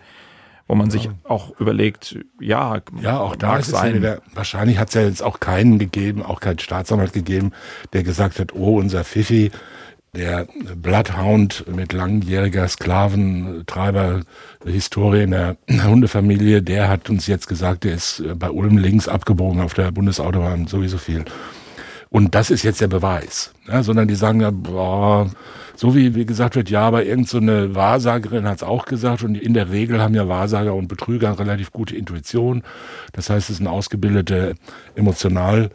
[0.69, 3.89] Wo man sich auch überlegt, ja, ja, auch da ist sein.
[3.89, 7.53] es ja wieder, wahrscheinlich hat es ja jetzt auch keinen gegeben, auch keinen Staatsanwalt gegeben,
[7.93, 9.51] der gesagt hat, oh, unser Fifi,
[10.15, 10.47] der
[10.77, 18.51] Bloodhound mit langjähriger Sklaventreiber-Historie in der Hundefamilie, der hat uns jetzt gesagt, der ist bei
[18.51, 21.27] Ulm links abgebogen auf der Bundesautobahn, sowieso viel.
[22.13, 23.55] Und das ist jetzt der Beweis.
[23.67, 25.31] Ja, sondern die sagen ja, boah,
[25.75, 29.35] so wie, wie gesagt wird, ja, aber irgendeine so Wahrsagerin hat es auch gesagt und
[29.35, 32.65] in der Regel haben ja Wahrsager und Betrüger relativ gute Intuition.
[33.15, 34.57] Das heißt, es sind ausgebildete
[34.95, 35.71] Emotional-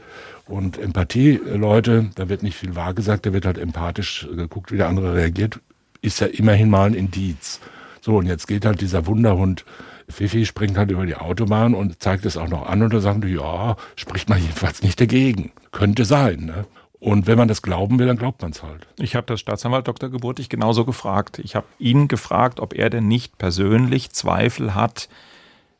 [0.45, 2.11] und Empathie-Leute.
[2.13, 5.59] Da wird nicht viel wahr gesagt, da wird halt empathisch geguckt, wie der andere reagiert.
[6.03, 7.59] Ist ja immerhin mal ein Indiz.
[7.99, 9.65] So, und jetzt geht halt dieser Wunderhund
[10.09, 13.21] Fifi springt halt über die Autobahn und zeigt es auch noch an und da sagen
[13.21, 15.51] die, ja, spricht man jedenfalls nicht dagegen.
[15.71, 16.65] Könnte sein, ne?
[16.99, 18.87] Und wenn man das glauben will, dann glaubt man es halt.
[18.97, 20.09] Ich habe das Staatsanwalt Dr.
[20.09, 21.39] Geburtig genauso gefragt.
[21.39, 25.07] Ich habe ihn gefragt, ob er denn nicht persönlich Zweifel hat,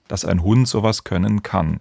[0.08, 1.80] dass ein Hund sowas können kann.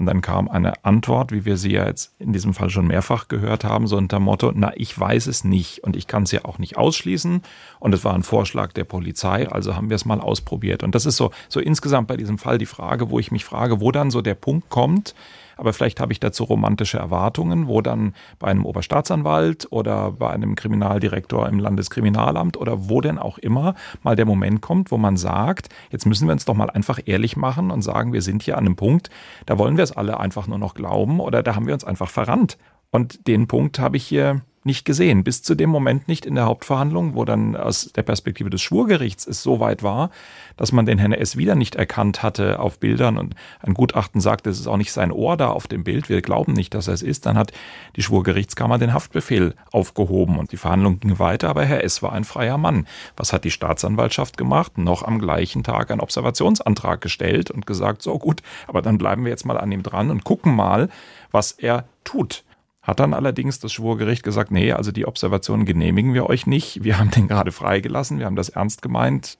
[0.00, 3.28] Und dann kam eine Antwort, wie wir sie ja jetzt in diesem Fall schon mehrfach
[3.28, 6.46] gehört haben, so unter Motto, na, ich weiß es nicht und ich kann es ja
[6.46, 7.42] auch nicht ausschließen.
[7.80, 10.82] Und es war ein Vorschlag der Polizei, also haben wir es mal ausprobiert.
[10.82, 13.82] Und das ist so, so insgesamt bei diesem Fall die Frage, wo ich mich frage,
[13.82, 15.14] wo dann so der Punkt kommt,
[15.60, 20.54] aber vielleicht habe ich dazu romantische Erwartungen, wo dann bei einem Oberstaatsanwalt oder bei einem
[20.54, 25.68] Kriminaldirektor im Landeskriminalamt oder wo denn auch immer mal der Moment kommt, wo man sagt,
[25.90, 28.64] jetzt müssen wir uns doch mal einfach ehrlich machen und sagen, wir sind hier an
[28.64, 29.10] einem Punkt,
[29.44, 32.08] da wollen wir es alle einfach nur noch glauben oder da haben wir uns einfach
[32.08, 32.56] verrannt.
[32.90, 35.24] Und den Punkt habe ich hier nicht gesehen.
[35.24, 39.26] Bis zu dem Moment nicht in der Hauptverhandlung, wo dann aus der Perspektive des Schwurgerichts
[39.26, 40.10] es so weit war,
[40.56, 41.38] dass man den Herrn S.
[41.38, 45.12] wieder nicht erkannt hatte auf Bildern und ein Gutachten sagte, es ist auch nicht sein
[45.12, 47.24] Ohr da auf dem Bild, wir glauben nicht, dass er es ist.
[47.24, 47.52] Dann hat
[47.96, 52.02] die Schwurgerichtskammer den Haftbefehl aufgehoben und die Verhandlung ging weiter, aber Herr S.
[52.02, 52.86] war ein freier Mann.
[53.16, 54.76] Was hat die Staatsanwaltschaft gemacht?
[54.76, 59.30] Noch am gleichen Tag einen Observationsantrag gestellt und gesagt, so gut, aber dann bleiben wir
[59.30, 60.90] jetzt mal an ihm dran und gucken mal,
[61.30, 62.44] was er tut.
[62.82, 66.82] Hat dann allerdings das Schwurgericht gesagt, nee, also die Observationen genehmigen wir euch nicht.
[66.82, 69.38] Wir haben den gerade freigelassen, wir haben das ernst gemeint.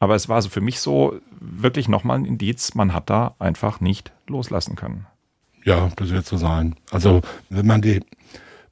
[0.00, 3.80] Aber es war also für mich so wirklich nochmal ein Indiz, man hat da einfach
[3.80, 5.06] nicht loslassen können.
[5.64, 6.74] Ja, das wird so sein.
[6.90, 7.20] Also
[7.50, 8.00] wenn man die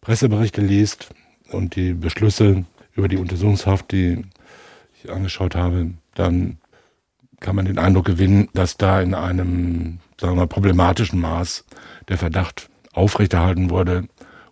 [0.01, 1.11] Presseberichte liest
[1.53, 4.25] und die Beschlüsse über die Untersuchungshaft, die
[5.03, 6.59] ich angeschaut habe, dann
[7.39, 11.65] kann man den Eindruck gewinnen, dass da in einem, sagen wir mal, problematischen Maß
[12.09, 14.05] der Verdacht aufrechterhalten wurde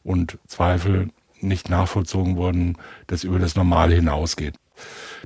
[0.03, 1.09] und Zweifel
[1.41, 2.77] nicht nachvollzogen wurden,
[3.07, 4.55] das über das Normale hinausgeht.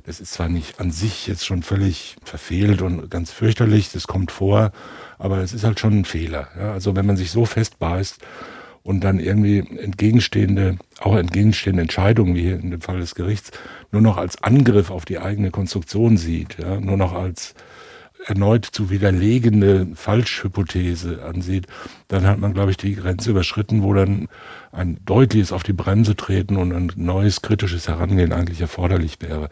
[0.05, 4.31] Das ist zwar nicht an sich jetzt schon völlig verfehlt und ganz fürchterlich, das kommt
[4.31, 4.71] vor,
[5.17, 6.49] aber es ist halt schon ein Fehler.
[6.57, 6.73] Ja?
[6.73, 8.17] Also wenn man sich so festbeißt
[8.81, 13.51] und dann irgendwie entgegenstehende, auch entgegenstehende Entscheidungen, wie hier in dem Fall des Gerichts,
[13.91, 16.79] nur noch als Angriff auf die eigene Konstruktion sieht, ja?
[16.79, 17.53] nur noch als
[18.25, 21.67] erneut zu widerlegende Falschhypothese ansieht,
[22.07, 24.27] dann hat man, glaube ich, die Grenze überschritten, wo dann
[24.71, 29.49] ein deutliches auf die Bremse treten und ein neues kritisches Herangehen eigentlich erforderlich wäre.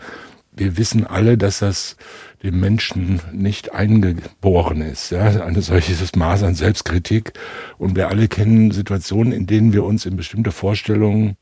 [0.54, 1.96] Wir wissen alle, dass das
[2.44, 7.34] dem Menschen nicht eingeboren ist, ja, eine solches Maß an Selbstkritik.
[7.78, 11.38] Und wir alle kennen Situationen, in denen wir uns in bestimmte Vorstellungen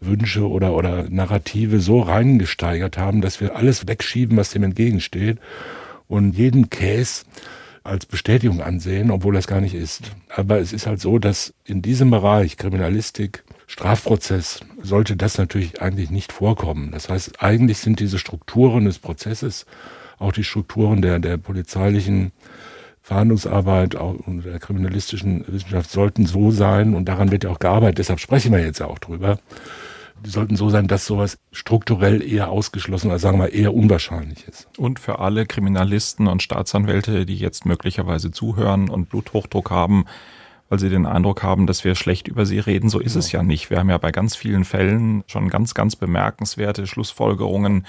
[0.00, 5.38] Wünsche oder, oder Narrative so reingesteigert haben, dass wir alles wegschieben, was dem entgegensteht
[6.08, 7.24] und jeden Case
[7.84, 10.10] als Bestätigung ansehen, obwohl das gar nicht ist.
[10.30, 16.10] Aber es ist halt so, dass in diesem Bereich Kriminalistik, Strafprozess, sollte das natürlich eigentlich
[16.10, 16.92] nicht vorkommen.
[16.92, 19.66] Das heißt, eigentlich sind diese Strukturen des Prozesses,
[20.18, 22.32] auch die Strukturen der, der polizeilichen
[23.02, 27.98] Verhandlungsarbeit und der kriminalistischen Wissenschaft sollten so sein und daran wird ja auch gearbeitet.
[27.98, 29.38] Deshalb sprechen wir jetzt auch drüber,
[30.24, 34.68] die sollten so sein, dass sowas strukturell eher ausgeschlossen, oder sagen wir eher unwahrscheinlich ist.
[34.78, 40.06] Und für alle Kriminalisten und Staatsanwälte, die jetzt möglicherweise zuhören und Bluthochdruck haben,
[40.68, 42.88] weil sie den Eindruck haben, dass wir schlecht über sie reden.
[42.88, 43.24] So ist genau.
[43.24, 43.70] es ja nicht.
[43.70, 47.86] Wir haben ja bei ganz vielen Fällen schon ganz, ganz bemerkenswerte Schlussfolgerungen,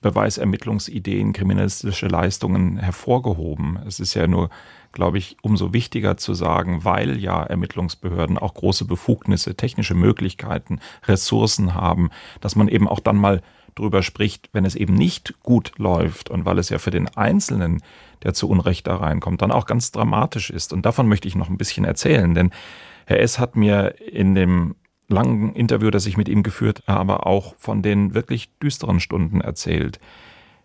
[0.00, 3.78] Beweisermittlungsideen, kriminalistische Leistungen hervorgehoben.
[3.86, 4.50] Es ist ja nur,
[4.92, 11.74] glaube ich, umso wichtiger zu sagen, weil ja Ermittlungsbehörden auch große Befugnisse, technische Möglichkeiten, Ressourcen
[11.74, 12.10] haben,
[12.40, 13.42] dass man eben auch dann mal
[13.74, 17.82] drüber spricht, wenn es eben nicht gut läuft und weil es ja für den Einzelnen,
[18.22, 20.72] der zu Unrecht da reinkommt, dann auch ganz dramatisch ist.
[20.72, 22.50] Und davon möchte ich noch ein bisschen erzählen, denn
[23.06, 23.38] Herr S.
[23.38, 24.74] hat mir in dem
[25.08, 29.98] langen Interview, das ich mit ihm geführt habe, auch von den wirklich düsteren Stunden erzählt,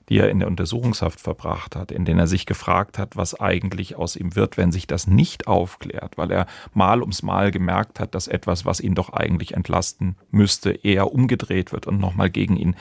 [0.09, 3.95] die er in der Untersuchungshaft verbracht hat, in denen er sich gefragt hat, was eigentlich
[3.95, 8.15] aus ihm wird, wenn sich das nicht aufklärt, weil er mal ums Mal gemerkt hat,
[8.15, 12.75] dass etwas, was ihn doch eigentlich entlasten müsste, eher umgedreht wird und nochmal gegen ihn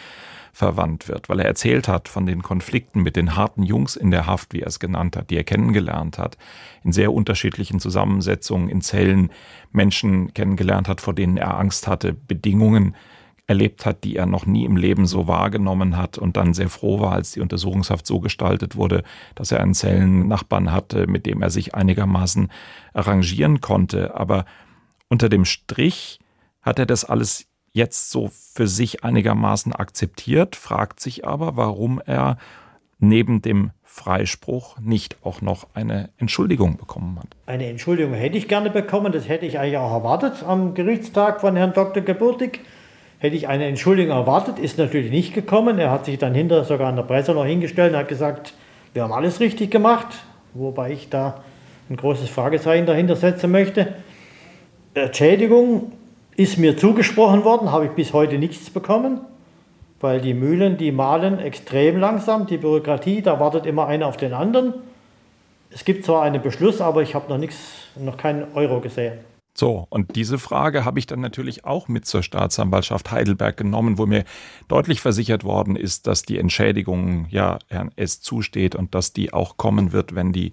[0.52, 4.26] verwandt wird, weil er erzählt hat von den Konflikten mit den harten Jungs in der
[4.26, 6.36] Haft, wie er es genannt hat, die er kennengelernt hat,
[6.84, 9.30] in sehr unterschiedlichen Zusammensetzungen, in Zellen
[9.72, 12.94] Menschen kennengelernt hat, vor denen er Angst hatte, Bedingungen
[13.52, 17.00] erlebt hat, die er noch nie im Leben so wahrgenommen hat und dann sehr froh
[17.00, 19.02] war, als die Untersuchungshaft so gestaltet wurde,
[19.34, 22.50] dass er einen Zellennachbarn hatte, mit dem er sich einigermaßen
[22.94, 24.14] arrangieren konnte.
[24.14, 24.46] Aber
[25.08, 26.18] unter dem Strich
[26.62, 32.38] hat er das alles jetzt so für sich einigermaßen akzeptiert, fragt sich aber, warum er
[32.98, 37.26] neben dem Freispruch nicht auch noch eine Entschuldigung bekommen hat.
[37.44, 41.54] Eine Entschuldigung hätte ich gerne bekommen, das hätte ich eigentlich auch erwartet am Gerichtstag von
[41.56, 42.02] Herrn Dr.
[42.02, 42.60] Geburtig.
[43.22, 45.78] Hätte ich eine Entschuldigung erwartet, ist natürlich nicht gekommen.
[45.78, 48.52] Er hat sich dann hinter sogar an der Presse noch hingestellt und hat gesagt,
[48.94, 50.08] wir haben alles richtig gemacht,
[50.54, 51.44] wobei ich da
[51.88, 53.94] ein großes Fragezeichen dahinter setzen möchte.
[54.94, 55.92] Entschädigung
[56.34, 59.20] ist mir zugesprochen worden, habe ich bis heute nichts bekommen,
[60.00, 64.32] weil die Mühlen, die malen extrem langsam, die Bürokratie, da wartet immer einer auf den
[64.32, 64.74] anderen.
[65.70, 69.31] Es gibt zwar einen Beschluss, aber ich habe noch nichts, noch keinen Euro gesehen.
[69.54, 74.06] So, und diese Frage habe ich dann natürlich auch mit zur Staatsanwaltschaft Heidelberg genommen, wo
[74.06, 74.24] mir
[74.68, 78.22] deutlich versichert worden ist, dass die Entschädigung ja Herrn S.
[78.22, 80.52] zusteht und dass die auch kommen wird, wenn die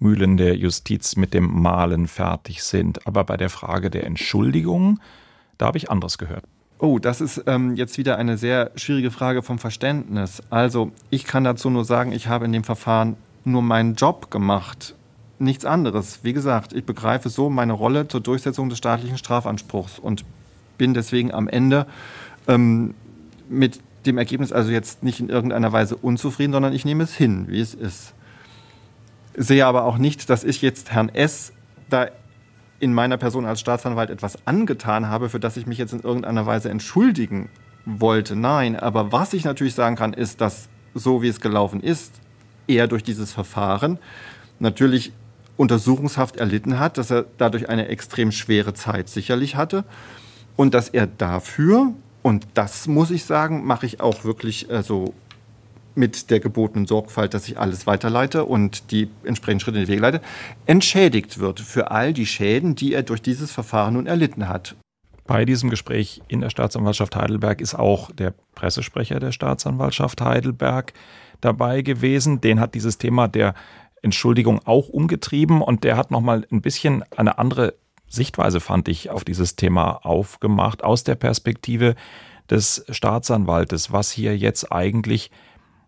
[0.00, 3.06] Mühlen der Justiz mit dem Malen fertig sind.
[3.06, 4.98] Aber bei der Frage der Entschuldigung
[5.60, 6.44] da habe ich anderes gehört.
[6.78, 10.42] Oh, das ist ähm, jetzt wieder eine sehr schwierige Frage vom Verständnis.
[10.48, 14.94] Also, ich kann dazu nur sagen, ich habe in dem Verfahren nur meinen Job gemacht.
[15.40, 16.20] Nichts anderes.
[16.22, 20.26] Wie gesagt, ich begreife so meine Rolle zur Durchsetzung des staatlichen Strafanspruchs und
[20.76, 21.86] bin deswegen am Ende
[22.46, 22.92] ähm,
[23.48, 27.46] mit dem Ergebnis also jetzt nicht in irgendeiner Weise unzufrieden, sondern ich nehme es hin,
[27.48, 28.12] wie es ist.
[29.34, 31.54] Sehe aber auch nicht, dass ich jetzt Herrn S.
[31.88, 32.08] da
[32.78, 36.44] in meiner Person als Staatsanwalt etwas angetan habe, für das ich mich jetzt in irgendeiner
[36.44, 37.48] Weise entschuldigen
[37.86, 38.36] wollte.
[38.36, 42.20] Nein, aber was ich natürlich sagen kann, ist, dass so wie es gelaufen ist,
[42.66, 43.98] er durch dieses Verfahren
[44.58, 45.14] natürlich
[45.60, 49.84] Untersuchungshaft erlitten hat, dass er dadurch eine extrem schwere Zeit sicherlich hatte
[50.56, 51.92] und dass er dafür,
[52.22, 55.12] und das muss ich sagen, mache ich auch wirklich also
[55.94, 60.00] mit der gebotenen Sorgfalt, dass ich alles weiterleite und die entsprechenden Schritte in die Wege
[60.00, 60.22] leite,
[60.64, 64.76] entschädigt wird für all die Schäden, die er durch dieses Verfahren nun erlitten hat.
[65.26, 70.94] Bei diesem Gespräch in der Staatsanwaltschaft Heidelberg ist auch der Pressesprecher der Staatsanwaltschaft Heidelberg
[71.40, 72.40] dabei gewesen.
[72.40, 73.54] Den hat dieses Thema der
[74.02, 77.74] Entschuldigung auch umgetrieben und der hat nochmal ein bisschen eine andere
[78.08, 81.94] Sichtweise, fand ich, auf dieses Thema aufgemacht, aus der Perspektive
[82.50, 85.30] des Staatsanwaltes, was hier jetzt eigentlich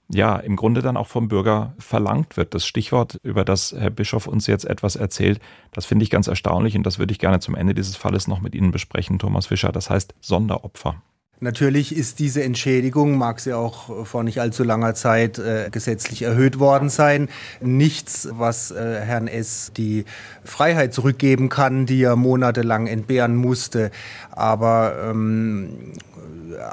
[0.09, 2.55] ja im Grunde dann auch vom Bürger verlangt wird.
[2.55, 5.41] Das Stichwort, über das Herr Bischof uns jetzt etwas erzählt,
[5.73, 8.41] das finde ich ganz erstaunlich und das würde ich gerne zum Ende dieses Falles noch
[8.41, 9.73] mit Ihnen besprechen, Thomas Fischer.
[9.73, 11.03] Das heißt Sonderopfer.
[11.43, 16.61] Natürlich ist diese Entschädigung, mag sie auch vor nicht allzu langer Zeit äh, gesetzlich erhöht
[16.61, 17.29] worden sein,
[17.61, 19.73] nichts, was äh, Herrn S.
[19.77, 20.05] die
[20.45, 23.91] Freiheit zurückgeben kann, die er monatelang entbehren musste.
[24.31, 25.95] Aber ähm,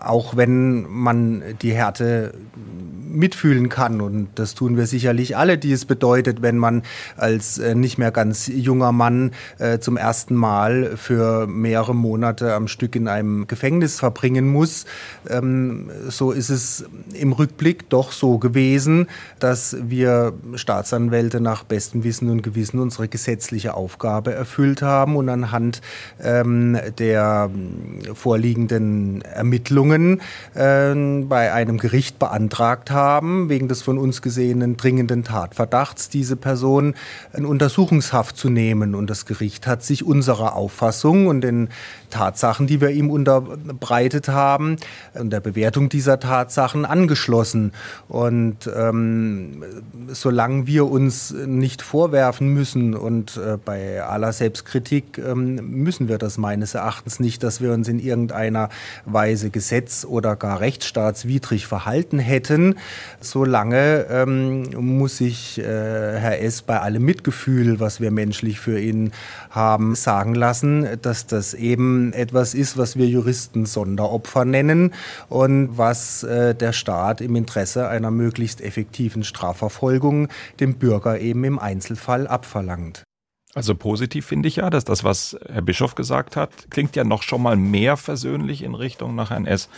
[0.02, 2.36] auch wenn man die Härte
[3.10, 4.02] mitfühlen kann.
[4.02, 6.84] Und das tun wir sicherlich alle, die es bedeutet, wenn man
[7.18, 12.68] als äh, nicht mehr ganz junger Mann äh, zum ersten Mal für mehrere Monate am
[12.68, 14.86] Stück in einem Gefängnis verbringen muss.
[15.30, 19.08] Ähm, so ist es im Rückblick doch so gewesen,
[19.40, 25.82] dass wir Staatsanwälte nach bestem Wissen und Gewissen unsere gesetzliche Aufgabe erfüllt haben und anhand
[26.22, 27.50] ähm, der
[28.14, 30.22] vorliegenden Ermittlungen
[30.54, 30.94] äh,
[31.24, 36.96] bei einem Gericht beantragt haben, haben, wegen des von uns gesehenen dringenden Tatverdachts, diese Person
[37.34, 38.94] in Untersuchungshaft zu nehmen.
[38.94, 41.70] Und das Gericht hat sich unserer Auffassung und den
[42.10, 44.78] Tatsachen, die wir ihm unterbreitet haben,
[45.14, 47.72] und der Bewertung dieser Tatsachen angeschlossen.
[48.08, 49.64] Und ähm,
[50.08, 56.38] solange wir uns nicht vorwerfen müssen und äh, bei aller Selbstkritik ähm, müssen wir das
[56.38, 58.70] meines Erachtens nicht, dass wir uns in irgendeiner
[59.06, 62.76] Weise gesetz- oder gar rechtsstaatswidrig verhalten hätten,
[63.20, 66.62] solange ähm, muss sich äh, Herr S.
[66.62, 69.12] bei allem Mitgefühl, was wir menschlich für ihn
[69.50, 74.94] haben, sagen lassen, dass das eben etwas ist, was wir Juristen Sonderopfer nennen
[75.28, 80.30] und was äh, der Staat im Interesse einer möglichst effektiven Strafverfolgung
[80.60, 83.04] dem Bürger eben im Einzelfall abverlangt.
[83.56, 87.24] Also positiv finde ich ja, dass das, was Herr Bischof gesagt hat, klingt ja noch
[87.24, 89.70] schon mal mehr versöhnlich in Richtung nach Herrn S.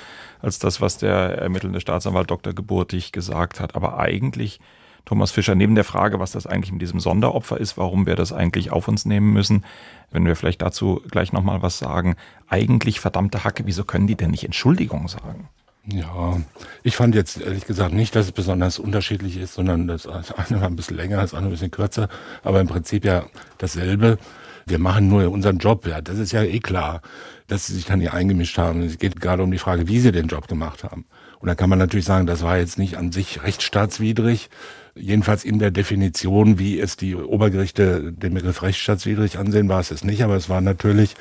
[0.41, 2.53] als das, was der ermittelnde Staatsanwalt Dr.
[2.53, 3.75] Geburtig gesagt hat.
[3.75, 4.59] Aber eigentlich,
[5.05, 8.33] Thomas Fischer, neben der Frage, was das eigentlich mit diesem Sonderopfer ist, warum wir das
[8.33, 9.65] eigentlich auf uns nehmen müssen,
[10.11, 12.15] wenn wir vielleicht dazu gleich nochmal was sagen,
[12.47, 15.49] eigentlich verdammte Hacke, wieso können die denn nicht Entschuldigung sagen?
[15.85, 16.39] Ja,
[16.83, 20.67] ich fand jetzt ehrlich gesagt nicht, dass es besonders unterschiedlich ist, sondern das eine war
[20.67, 22.07] ein bisschen länger, das andere ein bisschen kürzer,
[22.43, 23.25] aber im Prinzip ja
[23.57, 24.19] dasselbe.
[24.65, 27.01] Wir machen nur unseren Job, ja, das ist ja eh klar,
[27.47, 28.81] dass sie sich dann hier eingemischt haben.
[28.81, 31.05] Es geht gerade um die Frage, wie sie den Job gemacht haben.
[31.39, 34.49] Und da kann man natürlich sagen, das war jetzt nicht an sich rechtsstaatswidrig,
[34.95, 40.03] jedenfalls in der Definition, wie es die Obergerichte den Begriff rechtsstaatswidrig ansehen, war es es
[40.03, 41.15] nicht, aber es war natürlich,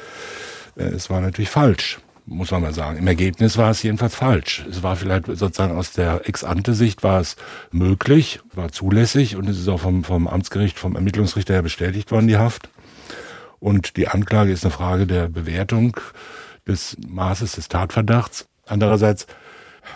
[0.76, 1.99] äh, es war natürlich falsch
[2.30, 2.97] muss man mal sagen.
[2.97, 4.64] Im Ergebnis war es jedenfalls falsch.
[4.70, 7.36] Es war vielleicht sozusagen aus der Ex-ante-Sicht war es
[7.72, 12.28] möglich, war zulässig und es ist auch vom, vom Amtsgericht, vom Ermittlungsrichter her bestätigt worden,
[12.28, 12.70] die Haft.
[13.61, 15.96] Und die Anklage ist eine Frage der Bewertung
[16.66, 18.48] des Maßes des Tatverdachts.
[18.66, 19.26] Andererseits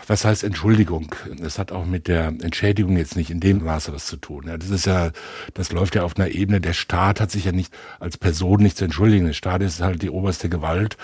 [0.06, 1.14] was heißt Entschuldigung?
[1.38, 4.44] Das hat auch mit der Entschädigung jetzt nicht in dem Maße was zu tun.
[4.46, 5.10] Ja, das ist ja,
[5.54, 6.60] das läuft ja auf einer Ebene.
[6.60, 9.26] Der Staat hat sich ja nicht als Person nicht zu entschuldigen.
[9.26, 10.96] Der Staat ist halt die oberste Gewalt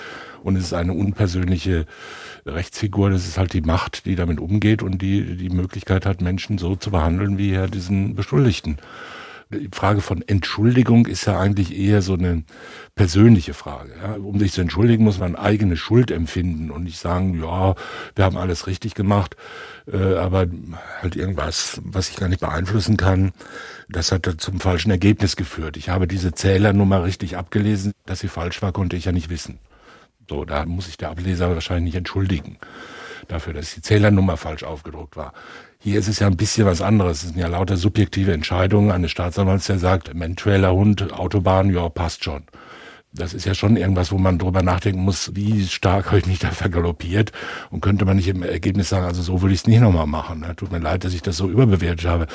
[0.43, 1.87] und es ist eine unpersönliche
[2.47, 3.11] Rechtsfigur.
[3.11, 6.77] Das ist halt die Macht, die damit umgeht und die die Möglichkeit hat, Menschen so
[6.77, 8.79] zu behandeln wie ja diesen Beschuldigten
[9.51, 12.45] die Frage von Entschuldigung ist ja eigentlich eher so eine
[12.95, 13.93] persönliche Frage.
[14.01, 14.15] Ja.
[14.15, 17.75] Um sich zu entschuldigen, muss man eigene Schuld empfinden und nicht sagen, ja,
[18.15, 19.37] wir haben alles richtig gemacht,
[19.93, 20.47] äh, aber
[21.03, 23.33] halt irgendwas, was ich gar nicht beeinflussen kann,
[23.89, 25.77] das hat zum falschen Ergebnis geführt.
[25.77, 29.59] Ich habe diese Zählernummer richtig abgelesen, dass sie falsch war, konnte ich ja nicht wissen.
[30.29, 32.57] So, da muss sich der Ableser wahrscheinlich nicht entschuldigen
[33.31, 35.33] dafür, dass die Zählernummer falsch aufgedruckt war.
[35.83, 37.23] Hier ist es ja ein bisschen was anderes.
[37.23, 42.23] Es sind ja lauter subjektive Entscheidungen eines Staatsanwalts, der sagt, Mentrailer, Hund, Autobahn, ja, passt
[42.23, 42.43] schon.
[43.15, 46.39] Das ist ja schon irgendwas, wo man drüber nachdenken muss, wie stark habe ich mich
[46.39, 47.33] da vergaloppiert
[47.71, 50.41] und könnte man nicht im Ergebnis sagen, also so würde ich es nicht nochmal machen.
[50.41, 50.55] Ne?
[50.55, 52.27] Tut mir leid, dass ich das so überbewertet habe.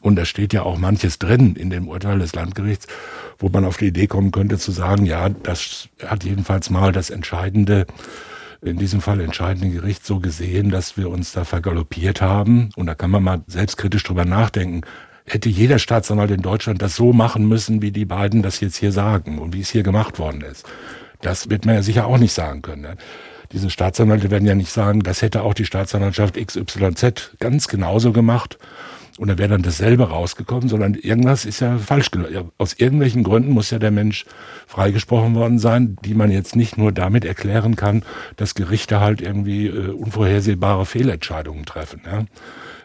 [0.00, 2.86] Und da steht ja auch manches drin in dem Urteil des Landgerichts,
[3.38, 7.10] wo man auf die Idee kommen könnte zu sagen, ja, das hat jedenfalls mal das
[7.10, 7.86] Entscheidende
[8.64, 12.70] in diesem Fall entscheidende Gericht so gesehen, dass wir uns da vergaloppiert haben.
[12.76, 14.82] Und da kann man mal selbstkritisch drüber nachdenken.
[15.26, 18.92] Hätte jeder Staatsanwalt in Deutschland das so machen müssen, wie die beiden das jetzt hier
[18.92, 20.66] sagen und wie es hier gemacht worden ist?
[21.20, 22.82] Das wird man ja sicher auch nicht sagen können.
[22.82, 22.96] Ne?
[23.52, 28.58] Diese Staatsanwälte werden ja nicht sagen, das hätte auch die Staatsanwaltschaft XYZ ganz genauso gemacht
[29.18, 32.50] und da wäre dann dasselbe rausgekommen, sondern irgendwas ist ja falsch gelaufen.
[32.58, 34.24] Aus irgendwelchen Gründen muss ja der Mensch
[34.66, 38.02] freigesprochen worden sein, die man jetzt nicht nur damit erklären kann,
[38.36, 42.02] dass Gerichte halt irgendwie äh, unvorhersehbare Fehlentscheidungen treffen.
[42.04, 42.24] Ja?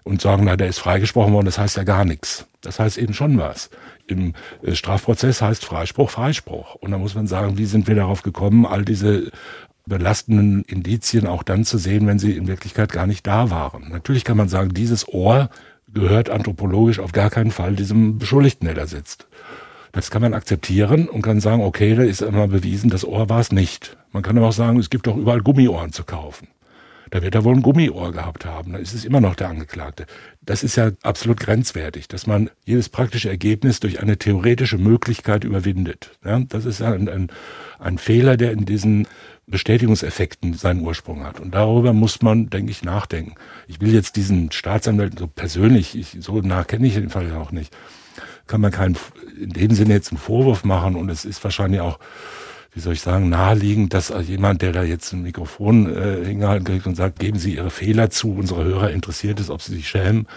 [0.03, 2.45] Und sagen, na, der ist freigesprochen worden, das heißt ja gar nichts.
[2.61, 3.71] Das heißt eben schon was.
[4.05, 6.75] Im äh, Strafprozess heißt Freispruch Freispruch.
[6.75, 9.31] Und da muss man sagen, wie sind wir darauf gekommen, all diese
[9.87, 13.89] belastenden Indizien auch dann zu sehen, wenn sie in Wirklichkeit gar nicht da waren.
[13.89, 15.49] Natürlich kann man sagen, dieses Ohr
[15.93, 19.27] gehört anthropologisch auf gar keinen Fall diesem Beschuldigten, der da sitzt.
[19.91, 23.39] Das kann man akzeptieren und kann sagen, okay, da ist einmal bewiesen, das Ohr war
[23.39, 23.97] es nicht.
[24.11, 26.47] Man kann aber auch sagen, es gibt doch überall Gummiohren zu kaufen.
[27.11, 28.73] Da wird er wohl ein Gummiohr gehabt haben.
[28.73, 30.05] Da ist es immer noch der Angeklagte.
[30.41, 36.11] Das ist ja absolut grenzwertig, dass man jedes praktische Ergebnis durch eine theoretische Möglichkeit überwindet.
[36.23, 37.31] Ja, das ist ein, ein,
[37.79, 39.07] ein Fehler, der in diesen
[39.49, 41.39] Bestätigungseffekten seinen Ursprung hat.
[41.39, 43.35] Und darüber muss man, denke ich, nachdenken.
[43.67, 47.37] Ich will jetzt diesen Staatsanwalt so persönlich, ich, so nah kenne ich den Fall ja
[47.37, 47.75] auch nicht,
[48.47, 48.97] kann man keinen,
[49.39, 50.95] in dem Sinne jetzt einen Vorwurf machen.
[50.95, 51.99] Und es ist wahrscheinlich auch,
[52.73, 56.85] wie soll ich sagen, naheliegend, dass jemand, der da jetzt ein Mikrofon äh, hingehalten kriegt
[56.85, 60.27] und sagt, geben Sie Ihre Fehler zu, unsere Hörer interessiert es, ob sie sich schämen,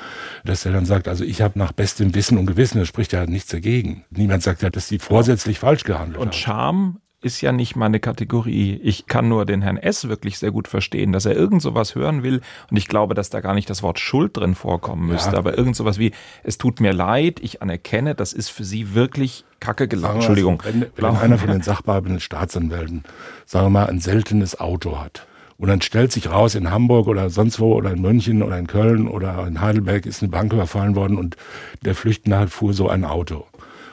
[0.45, 3.27] dass er dann sagt, also ich habe nach bestem Wissen und Gewissen, da spricht ja
[3.27, 4.05] nichts dagegen.
[4.11, 6.29] Niemand sagt ja, dass sie vorsätzlich falsch gehandelt und haben.
[6.29, 8.81] Und Scham ist ja nicht meine Kategorie.
[8.83, 10.09] Ich kann nur den Herrn S.
[10.09, 12.41] wirklich sehr gut verstehen, dass er irgend sowas hören will.
[12.71, 15.33] Und ich glaube, dass da gar nicht das Wort Schuld drin vorkommen müsste.
[15.33, 15.39] Ja.
[15.39, 16.13] Aber irgend sowas wie,
[16.43, 20.17] es tut mir leid, ich anerkenne, das ist für Sie wirklich Kacke gelaufen.
[20.17, 20.63] Entschuldigung.
[20.65, 23.05] Wenn, wenn einer von den sachbearbeitenden Staatsanwälten,
[23.47, 25.27] sagen wir mal, ein seltenes Auto hat.
[25.59, 28.67] Und dann stellt sich raus, in Hamburg oder sonst wo oder in München oder in
[28.67, 31.37] Köln oder in Heidelberg ist eine Bank überfallen worden und
[31.85, 33.47] der Flüchtende fuhr so ein Auto.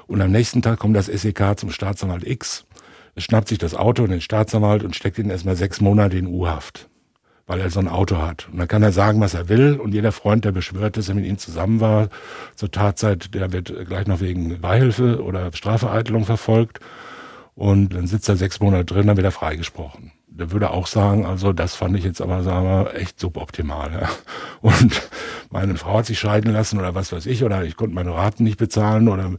[0.07, 2.65] Und am nächsten Tag kommt das SEK zum Staatsanwalt X
[3.17, 6.89] schnappt sich das Auto und den Staatsanwalt und steckt ihn erstmal sechs Monate in U-Haft,
[7.47, 8.47] weil er so ein Auto hat.
[8.51, 11.15] Und dann kann er sagen, was er will und jeder Freund, der beschwört, dass er
[11.15, 12.09] mit ihm zusammen war,
[12.55, 16.79] zur Tatzeit, der wird gleich noch wegen Beihilfe oder Strafvereitelung verfolgt.
[17.55, 20.11] Und dann sitzt er sechs Monate drin, dann wird er freigesprochen
[20.51, 23.91] würde auch sagen, also das fand ich jetzt aber, sagen wir, echt suboptimal.
[23.91, 24.09] Ja.
[24.61, 25.09] Und
[25.49, 28.43] meine Frau hat sich scheiden lassen oder was weiß ich, oder ich konnte meine Raten
[28.43, 29.31] nicht bezahlen oder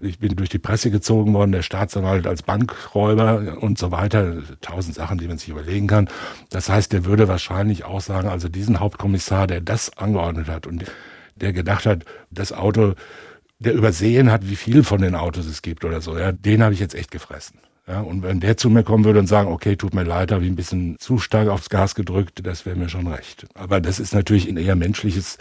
[0.00, 4.36] ich bin durch die Presse gezogen worden, der Staatsanwalt als Bankräuber und so weiter.
[4.60, 6.08] Tausend Sachen, die man sich überlegen kann.
[6.50, 10.84] Das heißt, der würde wahrscheinlich auch sagen, also diesen Hauptkommissar, der das angeordnet hat und
[11.36, 12.94] der gedacht hat, das Auto,
[13.58, 16.74] der übersehen hat, wie viel von den Autos es gibt oder so, ja, den habe
[16.74, 17.58] ich jetzt echt gefressen.
[17.88, 20.44] Ja, und wenn der zu mir kommen würde und sagen, okay, tut mir leid, habe
[20.44, 23.46] ich ein bisschen zu stark aufs Gas gedrückt, das wäre mir schon recht.
[23.54, 25.38] Aber das ist natürlich ein eher menschliches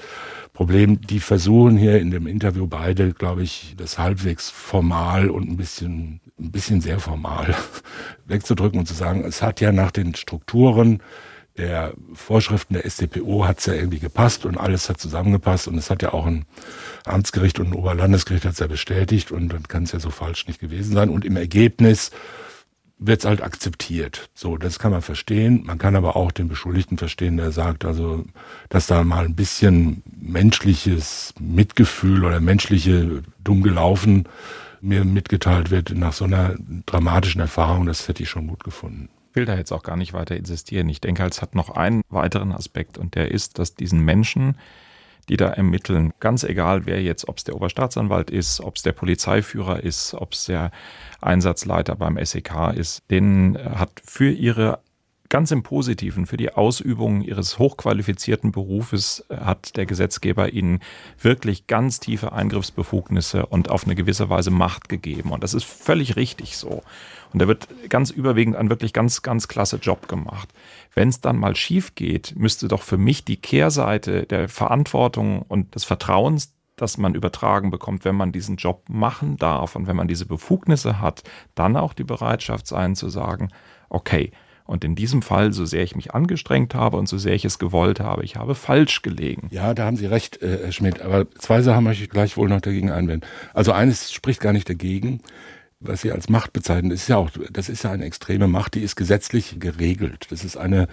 [0.52, 1.00] Problem.
[1.02, 6.20] Die versuchen hier in dem Interview beide, glaube ich, das halbwegs formal und ein bisschen,
[6.40, 7.56] ein bisschen sehr formal
[8.26, 11.04] wegzudrücken und zu sagen, es hat ja nach den Strukturen
[11.58, 15.90] der Vorschriften der StPO hat es ja irgendwie gepasst und alles hat zusammengepasst und es
[15.90, 16.46] hat ja auch ein
[17.06, 20.48] Amtsgericht und ein Oberlandesgericht hat es ja bestätigt und dann kann es ja so falsch
[20.48, 22.12] nicht gewesen sein und im Ergebnis
[23.04, 24.30] wird es halt akzeptiert.
[24.36, 25.64] So, das kann man verstehen.
[25.66, 28.26] Man kann aber auch den Beschuldigten verstehen, der sagt, also,
[28.70, 34.28] dass da mal ein bisschen menschliches Mitgefühl oder menschliche dumm gelaufen
[34.82, 39.46] mir mitgeteilt wird nach so einer dramatischen Erfahrung, das hätte ich schon gut gefunden will
[39.46, 40.90] da jetzt auch gar nicht weiter insistieren.
[40.90, 44.58] Ich denke, es hat noch einen weiteren Aspekt und der ist, dass diesen Menschen,
[45.30, 48.92] die da ermitteln, ganz egal wer jetzt, ob es der Oberstaatsanwalt ist, ob es der
[48.92, 50.72] Polizeiführer ist, ob es der
[51.22, 54.80] Einsatzleiter beim SEK ist, denen hat für ihre
[55.32, 60.82] ganz im Positiven, für die Ausübung ihres hochqualifizierten Berufes hat der Gesetzgeber ihnen
[61.20, 65.32] wirklich ganz tiefe Eingriffsbefugnisse und auf eine gewisse Weise Macht gegeben.
[65.32, 66.84] Und das ist völlig richtig so.
[67.34, 70.50] Und da wird ganz überwiegend ein wirklich ganz, ganz klasse Job gemacht.
[70.94, 75.76] Wenn es dann mal schief geht, müsste doch für mich die Kehrseite der Verantwortung und
[75.76, 80.08] des Vertrauens das man übertragen bekommt, wenn man diesen Job machen darf und wenn man
[80.08, 81.22] diese Befugnisse hat,
[81.54, 83.50] dann auch die Bereitschaft sein zu sagen,
[83.90, 84.32] okay,
[84.66, 87.60] und in diesem Fall, so sehr ich mich angestrengt habe und so sehr ich es
[87.60, 89.48] gewollt habe, ich habe falsch gelegen.
[89.52, 91.02] Ja, da haben Sie recht, äh, Herr Schmidt.
[91.02, 93.28] Aber zwei Sachen möchte ich gleichwohl noch dagegen einwenden.
[93.54, 95.20] Also eines spricht gar nicht dagegen
[95.82, 98.82] was Sie als Macht bezeichnen, ist ja auch, das ist ja eine extreme Macht, die
[98.82, 100.28] ist gesetzlich geregelt.
[100.30, 100.88] Das ist eine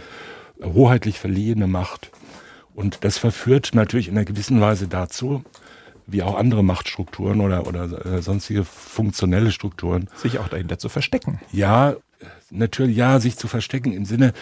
[0.63, 2.11] hoheitlich verliehene Macht.
[2.75, 5.45] Und das verführt natürlich in einer gewissen Weise dazu,
[6.07, 10.09] wie auch andere Machtstrukturen oder, oder äh, sonstige funktionelle Strukturen.
[10.17, 11.41] Sich auch dahinter zu verstecken.
[11.53, 11.97] Ja,
[12.51, 14.33] natürlich, ja, sich zu verstecken im Sinne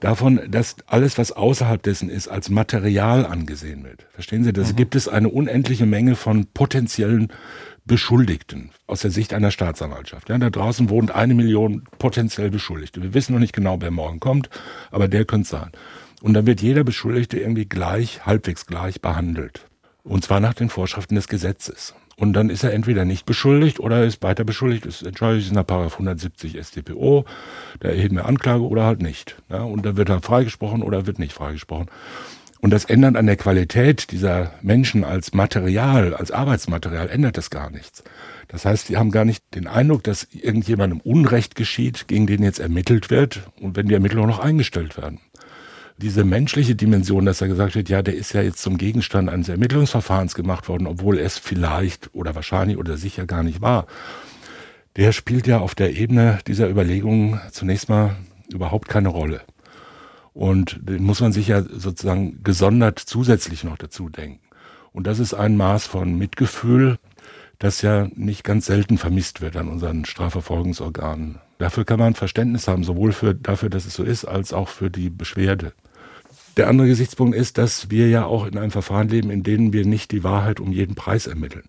[0.00, 4.06] davon, dass alles, was außerhalb dessen ist, als Material angesehen wird.
[4.12, 4.76] Verstehen Sie, das mhm.
[4.76, 7.32] gibt es eine unendliche Menge von potenziellen
[7.84, 10.28] Beschuldigten aus der Sicht einer Staatsanwaltschaft.
[10.28, 13.02] Ja, da draußen wohnt eine Million potenziell Beschuldigte.
[13.02, 14.50] Wir wissen noch nicht genau, wer morgen kommt,
[14.90, 15.72] aber der könnte sein.
[16.22, 19.66] Und dann wird jeder Beschuldigte irgendwie gleich, halbwegs gleich behandelt.
[20.04, 21.94] Und zwar nach den Vorschriften des Gesetzes.
[22.16, 25.54] Und dann ist er entweder nicht beschuldigt oder er ist weiter beschuldigt, ist entschuldigt ist
[25.54, 27.24] nach 170 StPO,
[27.80, 29.36] da erheben wir Anklage oder halt nicht.
[29.48, 31.88] Ja, und dann wird er freigesprochen oder wird nicht freigesprochen.
[32.62, 37.70] Und das Ändern an der Qualität dieser Menschen als Material, als Arbeitsmaterial, ändert das gar
[37.70, 38.04] nichts.
[38.46, 42.60] Das heißt, sie haben gar nicht den Eindruck, dass irgendjemandem Unrecht geschieht, gegen den jetzt
[42.60, 45.18] ermittelt wird und wenn die Ermittlungen noch eingestellt werden.
[45.98, 49.48] Diese menschliche Dimension, dass er gesagt hat, ja, der ist ja jetzt zum Gegenstand eines
[49.48, 53.88] Ermittlungsverfahrens gemacht worden, obwohl es vielleicht oder wahrscheinlich oder sicher gar nicht war,
[54.94, 58.14] der spielt ja auf der Ebene dieser Überlegungen zunächst mal
[58.52, 59.40] überhaupt keine Rolle.
[60.34, 64.40] Und den muss man sich ja sozusagen gesondert zusätzlich noch dazu denken.
[64.92, 66.98] Und das ist ein Maß von Mitgefühl,
[67.58, 71.38] das ja nicht ganz selten vermisst wird an unseren Strafverfolgungsorganen.
[71.58, 74.90] Dafür kann man Verständnis haben, sowohl für, dafür, dass es so ist, als auch für
[74.90, 75.72] die Beschwerde.
[76.56, 79.86] Der andere Gesichtspunkt ist, dass wir ja auch in einem Verfahren leben, in dem wir
[79.86, 81.68] nicht die Wahrheit um jeden Preis ermitteln.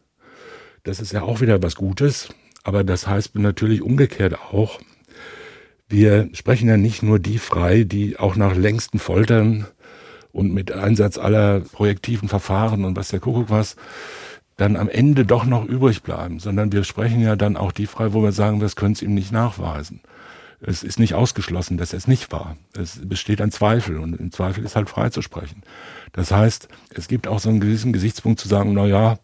[0.83, 2.29] Das ist ja auch wieder was Gutes,
[2.63, 4.79] aber das heißt natürlich umgekehrt auch,
[5.93, 9.67] wir sprechen ja nicht nur die frei, die auch nach längsten Foltern
[10.31, 13.75] und mit Einsatz aller projektiven Verfahren und was der Kuckuck was,
[14.57, 18.13] dann am Ende doch noch übrig bleiben, sondern wir sprechen ja dann auch die frei,
[18.13, 20.01] wo wir sagen, das können Sie ihm nicht nachweisen.
[20.61, 22.57] Es ist nicht ausgeschlossen, dass es nicht war.
[22.75, 25.61] Es besteht ein Zweifel und im Zweifel ist halt freizusprechen.
[26.11, 29.19] Das heißt, es gibt auch so einen gewissen Gesichtspunkt zu sagen, na ja,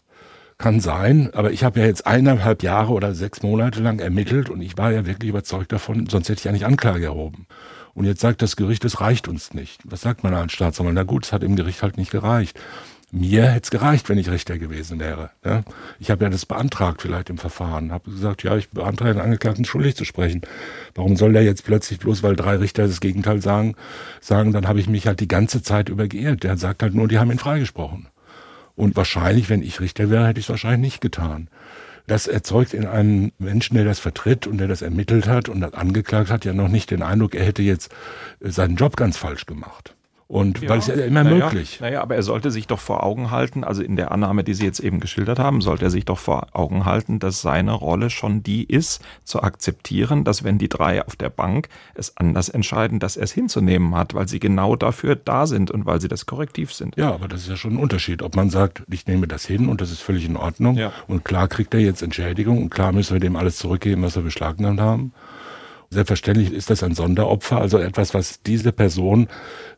[0.60, 4.60] kann sein, aber ich habe ja jetzt eineinhalb Jahre oder sechs Monate lang ermittelt und
[4.60, 7.46] ich war ja wirklich überzeugt davon, sonst hätte ich ja nicht Anklage erhoben.
[7.94, 9.80] Und jetzt sagt das Gericht, es reicht uns nicht.
[9.84, 10.94] Was sagt man als Staatsanwalt?
[10.94, 12.58] Na gut, es hat im Gericht halt nicht gereicht.
[13.12, 15.30] Mir hätte es gereicht, wenn ich Richter gewesen wäre.
[15.44, 15.64] Ja?
[15.98, 17.90] Ich habe ja das beantragt vielleicht im Verfahren.
[17.90, 20.42] Habe gesagt, ja, ich beantrage den Angeklagten schuldig zu sprechen.
[20.94, 23.74] Warum soll der jetzt plötzlich bloß, weil drei Richter das Gegenteil sagen,
[24.20, 26.44] sagen, dann habe ich mich halt die ganze Zeit über geirrt.
[26.44, 28.08] Der sagt halt nur, die haben ihn freigesprochen.
[28.80, 31.48] Und wahrscheinlich, wenn ich Richter wäre, hätte ich es wahrscheinlich nicht getan.
[32.06, 35.74] Das erzeugt in einem Menschen, der das vertritt und der das ermittelt hat und das
[35.74, 37.92] angeklagt hat, ja noch nicht den Eindruck, er hätte jetzt
[38.40, 39.94] seinen Job ganz falsch gemacht.
[40.30, 41.80] Und ja, weil es ja immer naja, möglich.
[41.80, 44.64] Naja, aber er sollte sich doch vor Augen halten, also in der Annahme, die Sie
[44.64, 48.44] jetzt eben geschildert haben, sollte er sich doch vor Augen halten, dass seine Rolle schon
[48.44, 53.16] die ist, zu akzeptieren, dass wenn die drei auf der Bank es anders entscheiden, dass
[53.16, 56.72] er es hinzunehmen hat, weil sie genau dafür da sind und weil sie das korrektiv
[56.72, 56.96] sind.
[56.96, 59.68] Ja, aber das ist ja schon ein Unterschied, ob man sagt, ich nehme das hin
[59.68, 60.92] und das ist völlig in Ordnung ja.
[61.08, 64.22] und klar kriegt er jetzt Entschädigung und klar müssen wir dem alles zurückgeben, was wir
[64.22, 65.12] beschlagnahmt haben.
[65.92, 69.26] Selbstverständlich ist das ein Sonderopfer, also etwas, was diese Person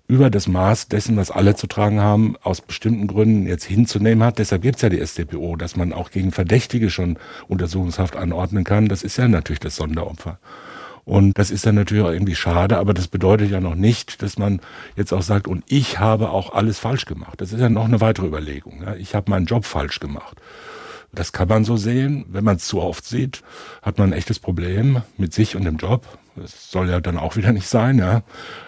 [0.09, 4.39] über das Maß dessen, was alle zu tragen haben, aus bestimmten Gründen jetzt hinzunehmen hat.
[4.39, 7.17] Deshalb gibt es ja die StPO, dass man auch gegen Verdächtige schon
[7.49, 8.89] Untersuchungshaft anordnen kann.
[8.89, 10.39] Das ist ja natürlich das Sonderopfer.
[11.05, 14.37] Und das ist dann natürlich auch irgendwie schade, aber das bedeutet ja noch nicht, dass
[14.37, 14.61] man
[14.97, 17.41] jetzt auch sagt, und ich habe auch alles falsch gemacht.
[17.41, 18.85] Das ist ja noch eine weitere Überlegung.
[18.99, 20.37] Ich habe meinen Job falsch gemacht.
[21.15, 22.25] Das kann man so sehen.
[22.29, 23.43] Wenn man es zu oft sieht,
[23.83, 26.07] hat man ein echtes Problem mit sich und dem Job.
[26.37, 28.23] Das soll ja dann auch wieder nicht sein, ja.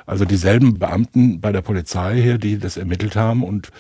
[0.05, 3.71] Also dieselben Beamten bei der Polizei hier, die das ermittelt haben und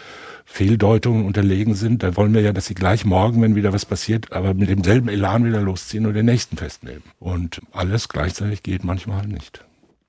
[0.47, 4.33] Fehldeutungen unterlegen sind, da wollen wir ja, dass sie gleich morgen, wenn wieder was passiert,
[4.33, 7.03] aber mit demselben Elan wieder losziehen und den nächsten festnehmen.
[7.19, 9.65] Und alles gleichzeitig geht manchmal nicht.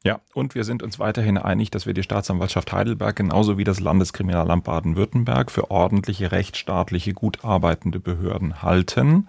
[0.05, 3.79] Ja, und wir sind uns weiterhin einig, dass wir die Staatsanwaltschaft Heidelberg genauso wie das
[3.79, 9.27] Landeskriminalamt Baden-Württemberg für ordentliche, rechtsstaatliche, gut arbeitende Behörden halten.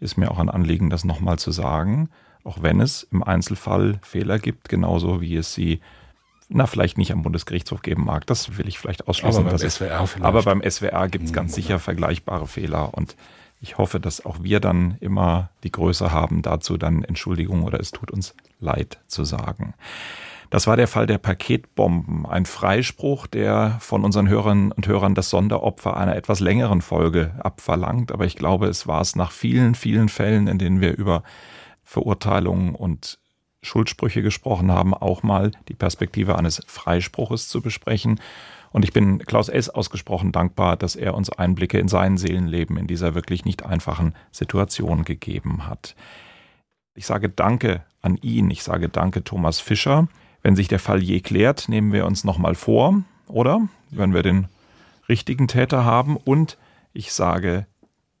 [0.00, 2.10] Ist mir auch ein Anliegen, das nochmal zu sagen
[2.44, 5.80] auch wenn es im Einzelfall Fehler gibt, genauso wie es sie
[6.52, 8.26] na, vielleicht nicht am Bundesgerichtshof geben mag.
[8.26, 9.46] Das will ich vielleicht ausschließen.
[9.46, 10.24] Aber beim SWR vielleicht.
[10.24, 13.14] Aber beim SWR gibt es ganz sicher vergleichbare Fehler und
[13.60, 17.90] ich hoffe, dass auch wir dann immer die Größe haben, dazu dann Entschuldigung oder es
[17.90, 19.74] tut uns leid zu sagen.
[20.48, 25.30] Das war der Fall der Paketbomben, ein Freispruch, der von unseren Hörerinnen und Hörern das
[25.30, 28.10] Sonderopfer einer etwas längeren Folge abverlangt.
[28.10, 31.22] Aber ich glaube, es war es nach vielen, vielen Fällen, in denen wir über
[31.84, 33.20] Verurteilungen und
[33.62, 38.20] Schuldsprüche gesprochen haben, auch mal die Perspektive eines Freispruches zu besprechen.
[38.72, 39.68] Und ich bin Klaus S.
[39.68, 45.04] ausgesprochen dankbar, dass er uns Einblicke in sein Seelenleben in dieser wirklich nicht einfachen Situation
[45.04, 45.96] gegeben hat.
[46.94, 50.08] Ich sage Danke an ihn, ich sage Danke Thomas Fischer.
[50.42, 53.68] Wenn sich der Fall je klärt, nehmen wir uns nochmal vor, oder?
[53.90, 54.48] Wenn wir den
[55.08, 56.16] richtigen Täter haben.
[56.16, 56.56] Und
[56.92, 57.66] ich sage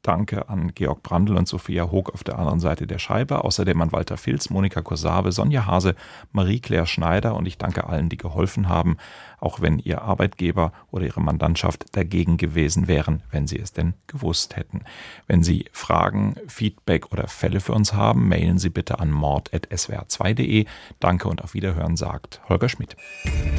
[0.02, 3.44] Danke an Georg Brandl und Sophia Hoog auf der anderen Seite der Scheibe.
[3.44, 5.94] Außerdem an Walter Filz, Monika Kosabe, Sonja Hase,
[6.32, 8.96] Marie-Claire Schneider und ich danke allen, die geholfen haben,
[9.40, 14.56] auch wenn ihr Arbeitgeber oder ihre Mandantschaft dagegen gewesen wären, wenn sie es denn gewusst
[14.56, 14.84] hätten.
[15.26, 20.66] Wenn Sie Fragen, Feedback oder Fälle für uns haben, mailen Sie bitte an mord.swr2.de.
[20.98, 22.96] Danke und auf Wiederhören, sagt Holger Schmidt.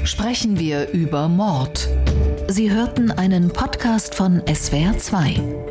[0.04, 1.88] Sprechen wir über Mord.
[2.48, 5.71] Sie hörten einen Podcast von SWR2.